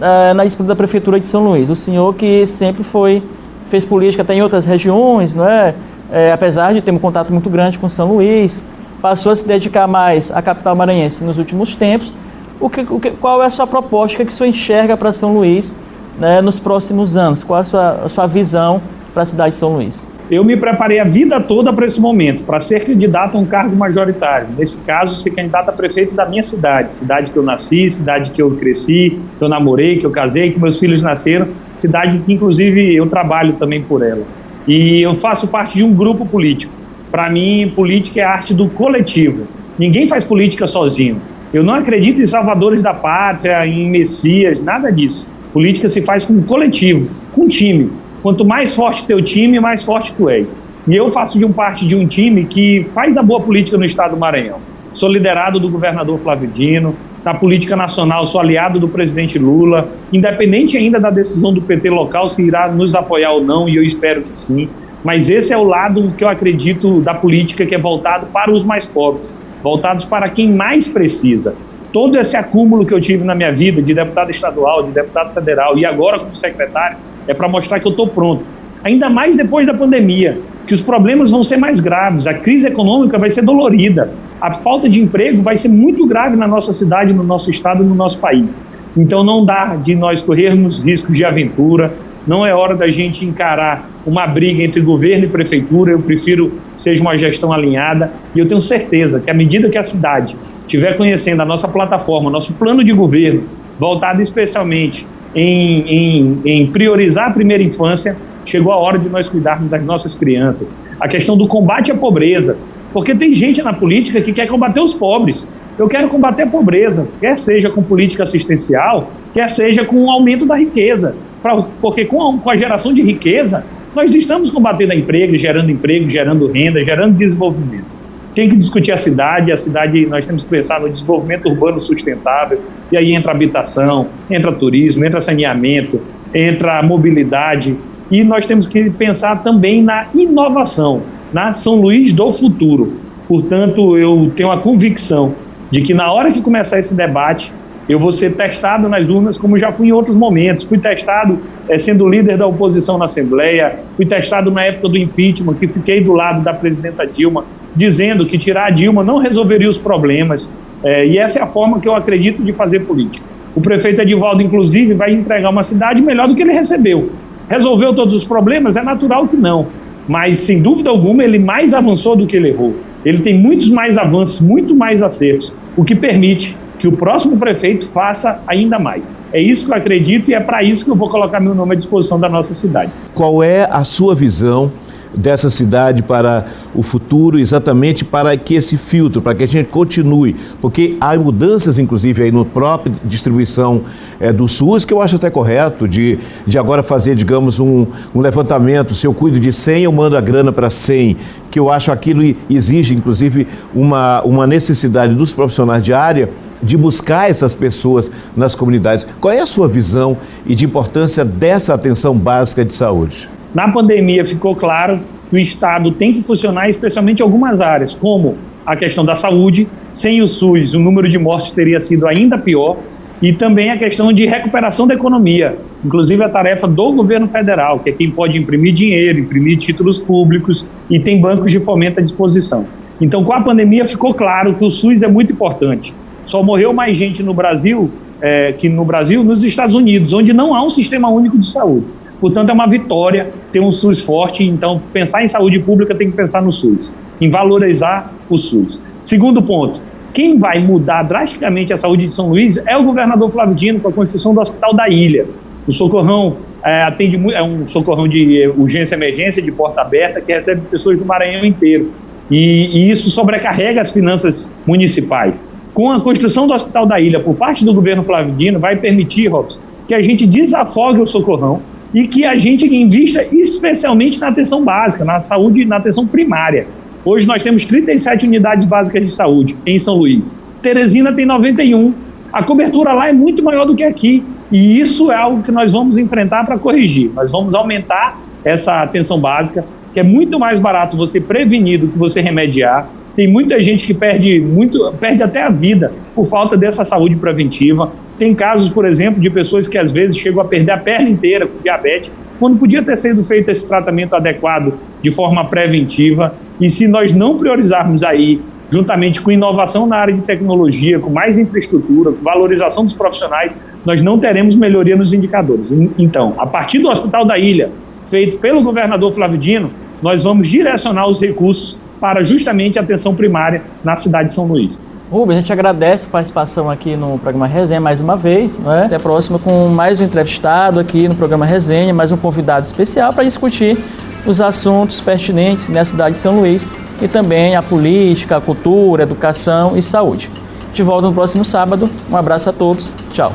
é, 0.00 0.34
na 0.34 0.44
disputa 0.44 0.68
da 0.68 0.76
Prefeitura 0.76 1.18
de 1.18 1.26
São 1.26 1.44
Luís? 1.44 1.70
O 1.70 1.76
senhor 1.76 2.14
que 2.14 2.46
sempre 2.46 2.82
foi, 2.82 3.22
fez 3.66 3.84
política 3.84 4.22
até 4.22 4.34
em 4.34 4.42
outras 4.42 4.66
regiões, 4.66 5.34
não 5.34 5.48
é? 5.48 5.74
é 6.10 6.32
apesar 6.32 6.74
de 6.74 6.80
ter 6.80 6.90
um 6.90 6.98
contato 6.98 7.32
muito 7.32 7.48
grande 7.48 7.78
com 7.78 7.88
São 7.88 8.12
Luís, 8.12 8.62
passou 9.00 9.32
a 9.32 9.36
se 9.36 9.46
dedicar 9.46 9.86
mais 9.86 10.30
à 10.30 10.42
capital 10.42 10.74
maranhense 10.74 11.24
nos 11.24 11.38
últimos 11.38 11.74
tempos. 11.74 12.12
O 12.60 12.68
que, 12.70 12.80
o 12.80 12.98
que, 12.98 13.10
qual 13.12 13.42
é 13.42 13.46
a 13.46 13.50
sua 13.50 13.66
proposta 13.66 14.24
que 14.24 14.30
o 14.30 14.34
senhor 14.34 14.48
enxerga 14.48 14.96
para 14.96 15.12
São 15.12 15.34
Luís 15.34 15.72
né, 16.18 16.40
nos 16.40 16.58
próximos 16.58 17.16
anos? 17.16 17.44
Qual 17.44 17.58
é 17.58 17.62
a 17.62 17.64
sua, 17.64 17.90
a 18.04 18.08
sua 18.08 18.26
visão 18.26 18.80
para 19.12 19.22
a 19.22 19.26
cidade 19.26 19.50
de 19.50 19.56
São 19.56 19.74
Luís? 19.74 20.04
Eu 20.28 20.42
me 20.42 20.56
preparei 20.56 20.98
a 20.98 21.04
vida 21.04 21.40
toda 21.40 21.72
para 21.72 21.86
esse 21.86 22.00
momento, 22.00 22.42
para 22.42 22.58
ser 22.58 22.84
candidato 22.84 23.36
a 23.36 23.40
um 23.40 23.44
cargo 23.44 23.76
majoritário. 23.76 24.48
Nesse 24.58 24.78
caso, 24.78 25.14
ser 25.14 25.30
candidato 25.30 25.68
a 25.68 25.72
prefeito 25.72 26.16
da 26.16 26.26
minha 26.26 26.42
cidade, 26.42 26.94
cidade 26.94 27.30
que 27.30 27.36
eu 27.36 27.44
nasci, 27.44 27.88
cidade 27.88 28.32
que 28.32 28.42
eu 28.42 28.50
cresci, 28.56 29.20
que 29.38 29.44
eu 29.44 29.48
namorei, 29.48 29.98
que 29.98 30.04
eu 30.04 30.10
casei, 30.10 30.50
que 30.50 30.58
meus 30.58 30.80
filhos 30.80 31.00
nasceram, 31.00 31.46
cidade 31.76 32.18
que 32.18 32.32
inclusive 32.32 32.96
eu 32.96 33.06
trabalho 33.06 33.52
também 33.52 33.80
por 33.80 34.02
ela. 34.02 34.24
E 34.66 35.00
eu 35.00 35.14
faço 35.14 35.46
parte 35.46 35.76
de 35.76 35.84
um 35.84 35.94
grupo 35.94 36.26
político. 36.26 36.72
Para 37.08 37.30
mim, 37.30 37.72
política 37.76 38.20
é 38.20 38.24
a 38.24 38.30
arte 38.30 38.52
do 38.52 38.68
coletivo. 38.68 39.46
Ninguém 39.78 40.08
faz 40.08 40.24
política 40.24 40.66
sozinho. 40.66 41.22
Eu 41.54 41.62
não 41.62 41.74
acredito 41.74 42.20
em 42.20 42.26
salvadores 42.26 42.82
da 42.82 42.92
pátria, 42.92 43.64
em 43.64 43.88
messias, 43.88 44.60
nada 44.60 44.90
disso. 44.90 45.30
Política 45.52 45.88
se 45.88 46.02
faz 46.02 46.24
com 46.24 46.34
um 46.34 46.42
coletivo, 46.42 47.08
com 47.32 47.42
um 47.42 47.48
time. 47.48 47.92
Quanto 48.26 48.44
mais 48.44 48.74
forte 48.74 49.06
teu 49.06 49.22
time, 49.22 49.60
mais 49.60 49.84
forte 49.84 50.12
tu 50.16 50.28
és. 50.28 50.58
E 50.88 50.96
eu 50.96 51.12
faço 51.12 51.38
de 51.38 51.44
um 51.44 51.52
parte 51.52 51.86
de 51.86 51.94
um 51.94 52.04
time 52.08 52.44
que 52.44 52.84
faz 52.92 53.16
a 53.16 53.22
boa 53.22 53.40
política 53.40 53.78
no 53.78 53.84
estado 53.84 54.16
do 54.16 54.16
Maranhão. 54.16 54.58
Sou 54.94 55.08
liderado 55.08 55.60
do 55.60 55.70
governador 55.70 56.18
Flávio 56.18 56.48
Dino, 56.48 56.96
na 57.24 57.34
política 57.34 57.76
nacional 57.76 58.26
sou 58.26 58.40
aliado 58.40 58.80
do 58.80 58.88
presidente 58.88 59.38
Lula, 59.38 59.88
independente 60.12 60.76
ainda 60.76 60.98
da 60.98 61.08
decisão 61.08 61.54
do 61.54 61.62
PT 61.62 61.88
local 61.88 62.28
se 62.28 62.44
irá 62.44 62.66
nos 62.66 62.96
apoiar 62.96 63.30
ou 63.30 63.44
não, 63.44 63.68
e 63.68 63.76
eu 63.76 63.84
espero 63.84 64.22
que 64.22 64.36
sim. 64.36 64.68
Mas 65.04 65.30
esse 65.30 65.52
é 65.52 65.56
o 65.56 65.62
lado 65.62 66.12
que 66.18 66.24
eu 66.24 66.28
acredito 66.28 67.00
da 67.02 67.14
política 67.14 67.64
que 67.64 67.76
é 67.76 67.78
voltado 67.78 68.26
para 68.32 68.50
os 68.50 68.64
mais 68.64 68.84
pobres, 68.84 69.32
voltados 69.62 70.04
para 70.04 70.28
quem 70.30 70.52
mais 70.52 70.88
precisa. 70.88 71.54
Todo 71.92 72.18
esse 72.18 72.36
acúmulo 72.36 72.84
que 72.84 72.92
eu 72.92 73.00
tive 73.00 73.22
na 73.22 73.36
minha 73.36 73.52
vida 73.52 73.80
de 73.80 73.94
deputado 73.94 74.32
estadual, 74.32 74.82
de 74.82 74.90
deputado 74.90 75.32
federal 75.32 75.78
e 75.78 75.86
agora 75.86 76.18
como 76.18 76.34
secretário, 76.34 76.96
é 77.28 77.34
para 77.34 77.48
mostrar 77.48 77.80
que 77.80 77.86
eu 77.86 77.90
estou 77.90 78.06
pronto. 78.08 78.44
Ainda 78.84 79.10
mais 79.10 79.36
depois 79.36 79.66
da 79.66 79.74
pandemia, 79.74 80.38
que 80.66 80.74
os 80.74 80.82
problemas 80.82 81.30
vão 81.30 81.42
ser 81.42 81.56
mais 81.56 81.80
graves, 81.80 82.26
a 82.26 82.34
crise 82.34 82.66
econômica 82.66 83.18
vai 83.18 83.30
ser 83.30 83.42
dolorida, 83.42 84.12
a 84.40 84.54
falta 84.54 84.88
de 84.88 85.00
emprego 85.00 85.42
vai 85.42 85.56
ser 85.56 85.68
muito 85.68 86.06
grave 86.06 86.36
na 86.36 86.46
nossa 86.46 86.72
cidade, 86.72 87.12
no 87.12 87.22
nosso 87.22 87.50
estado, 87.50 87.84
no 87.84 87.94
nosso 87.94 88.18
país. 88.18 88.62
Então 88.96 89.22
não 89.22 89.44
dá 89.44 89.76
de 89.76 89.94
nós 89.94 90.22
corrermos 90.22 90.82
riscos 90.84 91.16
de 91.16 91.24
aventura, 91.24 91.92
não 92.26 92.44
é 92.44 92.52
hora 92.52 92.74
da 92.74 92.88
gente 92.88 93.24
encarar 93.24 93.88
uma 94.04 94.26
briga 94.26 94.62
entre 94.62 94.80
governo 94.80 95.24
e 95.24 95.28
prefeitura, 95.28 95.92
eu 95.92 96.00
prefiro 96.00 96.50
que 96.74 96.80
seja 96.80 97.00
uma 97.00 97.16
gestão 97.16 97.52
alinhada 97.52 98.12
e 98.34 98.38
eu 98.40 98.46
tenho 98.46 98.60
certeza 98.60 99.20
que 99.20 99.30
à 99.30 99.34
medida 99.34 99.68
que 99.68 99.78
a 99.78 99.82
cidade 99.82 100.36
estiver 100.62 100.96
conhecendo 100.96 101.42
a 101.42 101.44
nossa 101.44 101.68
plataforma, 101.68 102.28
nosso 102.28 102.52
plano 102.54 102.82
de 102.82 102.92
governo, 102.92 103.44
voltado 103.78 104.20
especialmente 104.20 105.06
em, 105.36 105.84
em, 105.86 106.40
em 106.44 106.66
priorizar 106.68 107.28
a 107.28 107.30
primeira 107.30 107.62
infância, 107.62 108.16
chegou 108.46 108.72
a 108.72 108.76
hora 108.76 108.98
de 108.98 109.08
nós 109.08 109.28
cuidarmos 109.28 109.68
das 109.68 109.84
nossas 109.84 110.14
crianças. 110.14 110.76
A 110.98 111.06
questão 111.06 111.36
do 111.36 111.46
combate 111.46 111.92
à 111.92 111.94
pobreza, 111.94 112.56
porque 112.92 113.14
tem 113.14 113.32
gente 113.34 113.62
na 113.62 113.74
política 113.74 114.20
que 114.22 114.32
quer 114.32 114.46
combater 114.46 114.80
os 114.80 114.94
pobres. 114.94 115.46
Eu 115.78 115.88
quero 115.88 116.08
combater 116.08 116.44
a 116.44 116.46
pobreza, 116.46 117.06
quer 117.20 117.36
seja 117.36 117.68
com 117.68 117.82
política 117.82 118.22
assistencial, 118.22 119.10
quer 119.34 119.46
seja 119.48 119.84
com 119.84 120.04
o 120.04 120.10
aumento 120.10 120.46
da 120.46 120.56
riqueza. 120.56 121.14
Pra, 121.42 121.62
porque 121.82 122.06
com 122.06 122.30
a, 122.30 122.38
com 122.38 122.50
a 122.50 122.56
geração 122.56 122.94
de 122.94 123.02
riqueza, 123.02 123.66
nós 123.94 124.14
estamos 124.14 124.50
combatendo 124.50 124.92
a 124.92 124.96
emprego, 124.96 125.36
gerando 125.36 125.70
emprego, 125.70 126.08
gerando 126.08 126.46
renda, 126.46 126.82
gerando 126.82 127.14
desenvolvimento 127.14 127.95
tem 128.36 128.50
que 128.50 128.56
discutir 128.56 128.92
a 128.92 128.98
cidade, 128.98 129.50
a 129.50 129.56
cidade, 129.56 130.04
nós 130.04 130.26
temos 130.26 130.44
que 130.44 130.50
pensar 130.50 130.78
no 130.78 130.90
desenvolvimento 130.90 131.48
urbano 131.48 131.80
sustentável, 131.80 132.60
e 132.92 132.96
aí 132.96 133.14
entra 133.14 133.32
habitação, 133.32 134.08
entra 134.30 134.52
turismo, 134.52 135.06
entra 135.06 135.18
saneamento, 135.20 136.02
entra 136.34 136.82
mobilidade, 136.82 137.74
e 138.10 138.22
nós 138.22 138.44
temos 138.44 138.68
que 138.68 138.90
pensar 138.90 139.42
também 139.42 139.82
na 139.82 140.08
inovação, 140.14 141.00
na 141.32 141.54
São 141.54 141.76
Luís 141.76 142.12
do 142.12 142.30
futuro. 142.30 143.00
Portanto, 143.26 143.96
eu 143.96 144.30
tenho 144.36 144.52
a 144.52 144.60
convicção 144.60 145.34
de 145.70 145.80
que 145.80 145.94
na 145.94 146.12
hora 146.12 146.30
que 146.30 146.42
começar 146.42 146.78
esse 146.78 146.94
debate, 146.94 147.50
eu 147.88 148.00
vou 148.00 148.10
ser 148.10 148.34
testado 148.34 148.88
nas 148.88 149.08
urnas 149.08 149.38
como 149.38 149.58
já 149.58 149.70
fui 149.70 149.88
em 149.88 149.92
outros 149.92 150.16
momentos. 150.16 150.64
Fui 150.64 150.78
testado 150.78 151.38
é, 151.68 151.78
sendo 151.78 152.08
líder 152.08 152.36
da 152.36 152.46
oposição 152.46 152.98
na 152.98 153.04
Assembleia, 153.04 153.76
fui 153.96 154.04
testado 154.04 154.50
na 154.50 154.64
época 154.64 154.88
do 154.88 154.98
impeachment, 154.98 155.54
que 155.54 155.68
fiquei 155.68 156.00
do 156.00 156.12
lado 156.12 156.42
da 156.42 156.52
presidenta 156.52 157.06
Dilma, 157.06 157.44
dizendo 157.74 158.26
que 158.26 158.38
tirar 158.38 158.66
a 158.66 158.70
Dilma 158.70 159.04
não 159.04 159.18
resolveria 159.18 159.68
os 159.68 159.78
problemas. 159.78 160.50
É, 160.82 161.06
e 161.06 161.18
essa 161.18 161.38
é 161.38 161.42
a 161.42 161.46
forma 161.46 161.80
que 161.80 161.88
eu 161.88 161.94
acredito 161.94 162.42
de 162.42 162.52
fazer 162.52 162.80
política. 162.80 163.24
O 163.54 163.60
prefeito 163.60 164.02
Edivaldo, 164.02 164.42
inclusive, 164.42 164.92
vai 164.92 165.12
entregar 165.12 165.48
uma 165.48 165.62
cidade 165.62 166.00
melhor 166.02 166.28
do 166.28 166.34
que 166.34 166.42
ele 166.42 166.52
recebeu. 166.52 167.10
Resolveu 167.48 167.94
todos 167.94 168.14
os 168.14 168.24
problemas? 168.24 168.76
É 168.76 168.82
natural 168.82 169.26
que 169.26 169.36
não. 169.36 169.66
Mas, 170.06 170.38
sem 170.38 170.60
dúvida 170.60 170.90
alguma, 170.90 171.24
ele 171.24 171.38
mais 171.38 171.72
avançou 171.72 172.16
do 172.16 172.26
que 172.26 172.36
ele 172.36 172.48
errou. 172.48 172.74
Ele 173.04 173.18
tem 173.18 173.38
muitos 173.38 173.70
mais 173.70 173.96
avanços, 173.96 174.40
muito 174.40 174.74
mais 174.74 175.02
acertos, 175.02 175.54
o 175.76 175.84
que 175.84 175.94
permite 175.94 176.56
que 176.78 176.86
o 176.86 176.92
próximo 176.92 177.36
prefeito 177.36 177.86
faça 177.86 178.40
ainda 178.46 178.78
mais. 178.78 179.10
É 179.32 179.40
isso 179.40 179.66
que 179.66 179.72
eu 179.72 179.76
acredito 179.76 180.30
e 180.30 180.34
é 180.34 180.40
para 180.40 180.62
isso 180.62 180.84
que 180.84 180.90
eu 180.90 180.96
vou 180.96 181.08
colocar 181.08 181.40
meu 181.40 181.54
nome 181.54 181.72
à 181.72 181.76
disposição 181.76 182.18
da 182.18 182.28
nossa 182.28 182.54
cidade. 182.54 182.90
Qual 183.14 183.42
é 183.42 183.68
a 183.70 183.84
sua 183.84 184.14
visão 184.14 184.70
dessa 185.16 185.48
cidade 185.48 186.02
para 186.02 186.46
o 186.74 186.82
futuro, 186.82 187.38
exatamente 187.38 188.04
para 188.04 188.36
que 188.36 188.54
esse 188.54 188.76
filtro, 188.76 189.22
para 189.22 189.34
que 189.34 189.44
a 189.44 189.48
gente 189.48 189.70
continue, 189.70 190.36
porque 190.60 190.96
há 191.00 191.16
mudanças, 191.16 191.78
inclusive, 191.78 192.24
aí 192.24 192.30
no 192.30 192.44
próprio 192.44 192.94
distribuição 193.04 193.82
é, 194.20 194.32
do 194.32 194.46
SUS, 194.46 194.84
que 194.84 194.92
eu 194.92 195.00
acho 195.00 195.16
até 195.16 195.30
correto, 195.30 195.88
de, 195.88 196.18
de 196.46 196.58
agora 196.58 196.82
fazer, 196.82 197.14
digamos, 197.14 197.58
um, 197.58 197.86
um 198.14 198.20
levantamento, 198.20 198.94
se 198.94 199.06
eu 199.06 199.14
cuido 199.14 199.40
de 199.40 199.52
100, 199.52 199.84
eu 199.84 199.92
mando 199.92 200.16
a 200.16 200.20
grana 200.20 200.52
para 200.52 200.68
100, 200.68 201.16
que 201.50 201.58
eu 201.58 201.70
acho 201.70 201.90
aquilo 201.90 202.22
exige, 202.50 202.94
inclusive, 202.94 203.46
uma, 203.74 204.22
uma 204.22 204.46
necessidade 204.46 205.14
dos 205.14 205.32
profissionais 205.32 205.82
de 205.82 205.92
área 205.92 206.28
de 206.62 206.76
buscar 206.76 207.30
essas 207.30 207.54
pessoas 207.54 208.10
nas 208.36 208.54
comunidades. 208.54 209.06
Qual 209.20 209.32
é 209.32 209.40
a 209.40 209.46
sua 209.46 209.68
visão 209.68 210.16
e 210.46 210.54
de 210.54 210.64
importância 210.64 211.24
dessa 211.24 211.74
atenção 211.74 212.16
básica 212.16 212.64
de 212.64 212.74
saúde? 212.74 213.28
Na 213.54 213.68
pandemia 213.68 214.24
ficou 214.26 214.54
claro 214.54 215.00
que 215.30 215.36
o 215.36 215.38
Estado 215.38 215.90
tem 215.92 216.12
que 216.12 216.22
funcionar 216.22 216.68
especialmente 216.68 217.20
em 217.20 217.22
algumas 217.22 217.60
áreas, 217.60 217.94
como 217.94 218.36
a 218.64 218.76
questão 218.76 219.04
da 219.04 219.14
saúde. 219.14 219.66
Sem 219.92 220.20
o 220.20 220.28
SUS, 220.28 220.74
o 220.74 220.80
número 220.80 221.08
de 221.08 221.18
mortes 221.18 221.52
teria 221.52 221.80
sido 221.80 222.06
ainda 222.06 222.36
pior. 222.36 222.76
E 223.22 223.32
também 223.32 223.70
a 223.70 223.78
questão 223.78 224.12
de 224.12 224.26
recuperação 224.26 224.86
da 224.86 224.92
economia, 224.92 225.56
inclusive 225.82 226.22
a 226.22 226.28
tarefa 226.28 226.68
do 226.68 226.92
governo 226.92 227.26
federal, 227.26 227.78
que 227.78 227.88
é 227.88 227.92
quem 227.92 228.10
pode 228.10 228.36
imprimir 228.36 228.74
dinheiro, 228.74 229.18
imprimir 229.18 229.58
títulos 229.58 229.98
públicos 229.98 230.66
e 230.90 231.00
tem 231.00 231.18
bancos 231.18 231.50
de 231.50 231.58
fomento 231.58 231.98
à 231.98 232.02
disposição. 232.02 232.66
Então, 233.00 233.24
com 233.24 233.32
a 233.32 233.40
pandemia, 233.40 233.86
ficou 233.86 234.12
claro 234.12 234.52
que 234.52 234.62
o 234.62 234.70
SUS 234.70 235.02
é 235.02 235.08
muito 235.08 235.32
importante. 235.32 235.94
Só 236.26 236.42
morreu 236.42 236.72
mais 236.72 236.96
gente 236.96 237.22
no 237.22 237.32
Brasil 237.32 237.90
é, 238.20 238.52
que 238.52 238.68
no 238.68 238.84
Brasil, 238.84 239.22
nos 239.22 239.42
Estados 239.42 239.74
Unidos, 239.74 240.12
onde 240.12 240.32
não 240.32 240.54
há 240.54 240.62
um 240.62 240.70
sistema 240.70 241.08
único 241.08 241.38
de 241.38 241.46
saúde. 241.46 241.86
Portanto, 242.20 242.48
é 242.48 242.52
uma 242.52 242.66
vitória 242.66 243.30
ter 243.52 243.60
um 243.60 243.70
SUS 243.70 244.00
forte. 244.00 244.44
Então, 244.44 244.80
pensar 244.92 245.22
em 245.22 245.28
saúde 245.28 245.58
pública 245.58 245.94
tem 245.94 246.10
que 246.10 246.16
pensar 246.16 246.42
no 246.42 246.52
SUS, 246.52 246.94
em 247.20 247.28
valorizar 247.28 248.12
o 248.28 248.36
SUS. 248.36 248.82
Segundo 249.02 249.42
ponto, 249.42 249.80
quem 250.14 250.38
vai 250.38 250.58
mudar 250.58 251.02
drasticamente 251.02 251.72
a 251.72 251.76
saúde 251.76 252.06
de 252.06 252.14
São 252.14 252.30
Luís 252.30 252.56
é 252.66 252.76
o 252.76 252.82
governador 252.82 253.30
Flávio 253.30 253.54
Dino 253.54 253.80
com 253.80 253.88
a 253.88 253.92
construção 253.92 254.34
do 254.34 254.40
Hospital 254.40 254.74
da 254.74 254.88
Ilha. 254.88 255.26
O 255.66 255.72
socorrão 255.72 256.36
é, 256.64 256.84
atende 256.84 257.34
é 257.34 257.42
um 257.42 257.68
socorrão 257.68 258.08
de 258.08 258.48
urgência 258.56 258.94
emergência 258.94 259.42
de 259.42 259.52
porta 259.52 259.82
aberta 259.82 260.20
que 260.20 260.32
recebe 260.32 260.62
pessoas 260.70 260.98
do 260.98 261.04
Maranhão 261.04 261.44
inteiro. 261.44 261.92
E, 262.30 262.38
e 262.38 262.90
isso 262.90 263.10
sobrecarrega 263.10 263.80
as 263.80 263.90
finanças 263.90 264.50
municipais. 264.66 265.46
Com 265.76 265.92
a 265.92 266.00
construção 266.00 266.46
do 266.46 266.54
Hospital 266.54 266.86
da 266.86 266.98
Ilha 266.98 267.20
por 267.20 267.34
parte 267.34 267.62
do 267.62 267.74
governo 267.74 268.02
Flávio 268.02 268.32
Dino, 268.34 268.58
vai 268.58 268.76
permitir, 268.76 269.28
Robson, 269.28 269.60
que 269.86 269.94
a 269.94 270.00
gente 270.00 270.26
desafogue 270.26 271.02
o 271.02 271.06
socorrão 271.06 271.60
e 271.92 272.08
que 272.08 272.24
a 272.24 272.34
gente 272.38 272.64
invista 272.64 273.22
especialmente 273.30 274.18
na 274.18 274.28
atenção 274.28 274.64
básica, 274.64 275.04
na 275.04 275.20
saúde, 275.20 275.66
na 275.66 275.76
atenção 275.76 276.06
primária. 276.06 276.66
Hoje 277.04 277.26
nós 277.26 277.42
temos 277.42 277.66
37 277.66 278.24
unidades 278.24 278.64
básicas 278.64 279.02
de 279.02 279.10
saúde 279.10 279.54
em 279.66 279.78
São 279.78 279.96
Luís. 279.96 280.34
Teresina 280.62 281.12
tem 281.12 281.26
91. 281.26 281.92
A 282.32 282.42
cobertura 282.42 282.94
lá 282.94 283.10
é 283.10 283.12
muito 283.12 283.42
maior 283.42 283.66
do 283.66 283.76
que 283.76 283.84
aqui. 283.84 284.24
E 284.50 284.80
isso 284.80 285.12
é 285.12 285.14
algo 285.14 285.42
que 285.42 285.52
nós 285.52 285.74
vamos 285.74 285.98
enfrentar 285.98 286.46
para 286.46 286.58
corrigir. 286.58 287.10
Nós 287.14 287.30
vamos 287.32 287.54
aumentar 287.54 288.18
essa 288.42 288.80
atenção 288.80 289.20
básica, 289.20 289.62
que 289.92 290.00
é 290.00 290.02
muito 290.02 290.38
mais 290.38 290.58
barato 290.58 290.96
você 290.96 291.20
prevenir 291.20 291.80
do 291.80 291.88
que 291.88 291.98
você 291.98 292.22
remediar. 292.22 292.88
Tem 293.16 293.26
muita 293.26 293.60
gente 293.62 293.86
que 293.86 293.94
perde 293.94 294.40
muito, 294.40 294.92
perde 295.00 295.22
até 295.22 295.42
a 295.42 295.48
vida 295.48 295.90
por 296.14 296.26
falta 296.26 296.54
dessa 296.54 296.84
saúde 296.84 297.16
preventiva. 297.16 297.90
Tem 298.18 298.34
casos, 298.34 298.68
por 298.68 298.84
exemplo, 298.84 299.18
de 299.18 299.30
pessoas 299.30 299.66
que 299.66 299.78
às 299.78 299.90
vezes 299.90 300.18
chegam 300.18 300.42
a 300.42 300.44
perder 300.44 300.72
a 300.72 300.78
perna 300.78 301.08
inteira 301.08 301.46
com 301.46 301.58
diabetes, 301.62 302.12
quando 302.38 302.58
podia 302.58 302.82
ter 302.82 302.94
sido 302.94 303.24
feito 303.24 303.50
esse 303.50 303.66
tratamento 303.66 304.14
adequado 304.14 304.74
de 305.02 305.10
forma 305.10 305.42
preventiva. 305.46 306.34
E 306.60 306.68
se 306.68 306.86
nós 306.86 307.14
não 307.14 307.38
priorizarmos 307.38 308.04
aí 308.04 308.38
juntamente 308.70 309.22
com 309.22 309.30
inovação 309.30 309.86
na 309.86 309.96
área 309.96 310.12
de 310.12 310.20
tecnologia, 310.20 310.98
com 310.98 311.08
mais 311.08 311.38
infraestrutura, 311.38 312.12
com 312.12 312.22
valorização 312.22 312.84
dos 312.84 312.92
profissionais, 312.92 313.54
nós 313.84 314.02
não 314.02 314.18
teremos 314.18 314.54
melhoria 314.54 314.96
nos 314.96 315.14
indicadores. 315.14 315.72
Então, 315.96 316.34
a 316.36 316.46
partir 316.46 316.80
do 316.80 316.90
Hospital 316.90 317.24
da 317.24 317.38
Ilha, 317.38 317.70
feito 318.10 318.36
pelo 318.38 318.62
governador 318.62 319.14
Flávio 319.14 319.38
Dino, 319.38 319.70
nós 320.02 320.22
vamos 320.22 320.48
direcionar 320.48 321.08
os 321.08 321.20
recursos 321.20 321.80
para 322.00 322.22
justamente 322.24 322.78
a 322.78 322.82
atenção 322.82 323.14
primária 323.14 323.62
na 323.84 323.96
cidade 323.96 324.28
de 324.28 324.34
São 324.34 324.46
Luís. 324.46 324.80
Rubens, 325.10 325.36
a 325.36 325.40
gente 325.40 325.52
agradece 325.52 326.06
a 326.06 326.10
participação 326.10 326.68
aqui 326.68 326.96
no 326.96 327.18
programa 327.18 327.46
Resenha 327.46 327.80
mais 327.80 328.00
uma 328.00 328.16
vez. 328.16 328.58
Né? 328.58 328.84
Até 328.86 328.96
a 328.96 329.00
próxima 329.00 329.38
com 329.38 329.68
mais 329.68 330.00
um 330.00 330.04
entrevistado 330.04 330.80
aqui 330.80 331.06
no 331.06 331.14
programa 331.14 331.46
Resenha, 331.46 331.94
mais 331.94 332.10
um 332.10 332.16
convidado 332.16 332.66
especial 332.66 333.12
para 333.12 333.22
discutir 333.22 333.78
os 334.26 334.40
assuntos 334.40 335.00
pertinentes 335.00 335.68
na 335.68 335.84
cidade 335.84 336.16
de 336.16 336.20
São 336.20 336.40
Luís 336.40 336.68
e 337.00 337.06
também 337.06 337.54
a 337.54 337.62
política, 337.62 338.38
a 338.38 338.40
cultura, 338.40 339.04
a 339.04 339.06
educação 339.06 339.76
e 339.76 339.82
saúde. 339.82 340.28
De 340.74 340.82
volta 340.82 341.06
no 341.06 341.14
próximo 341.14 341.44
sábado. 341.44 341.88
Um 342.10 342.16
abraço 342.16 342.50
a 342.50 342.52
todos. 342.52 342.90
Tchau. 343.12 343.32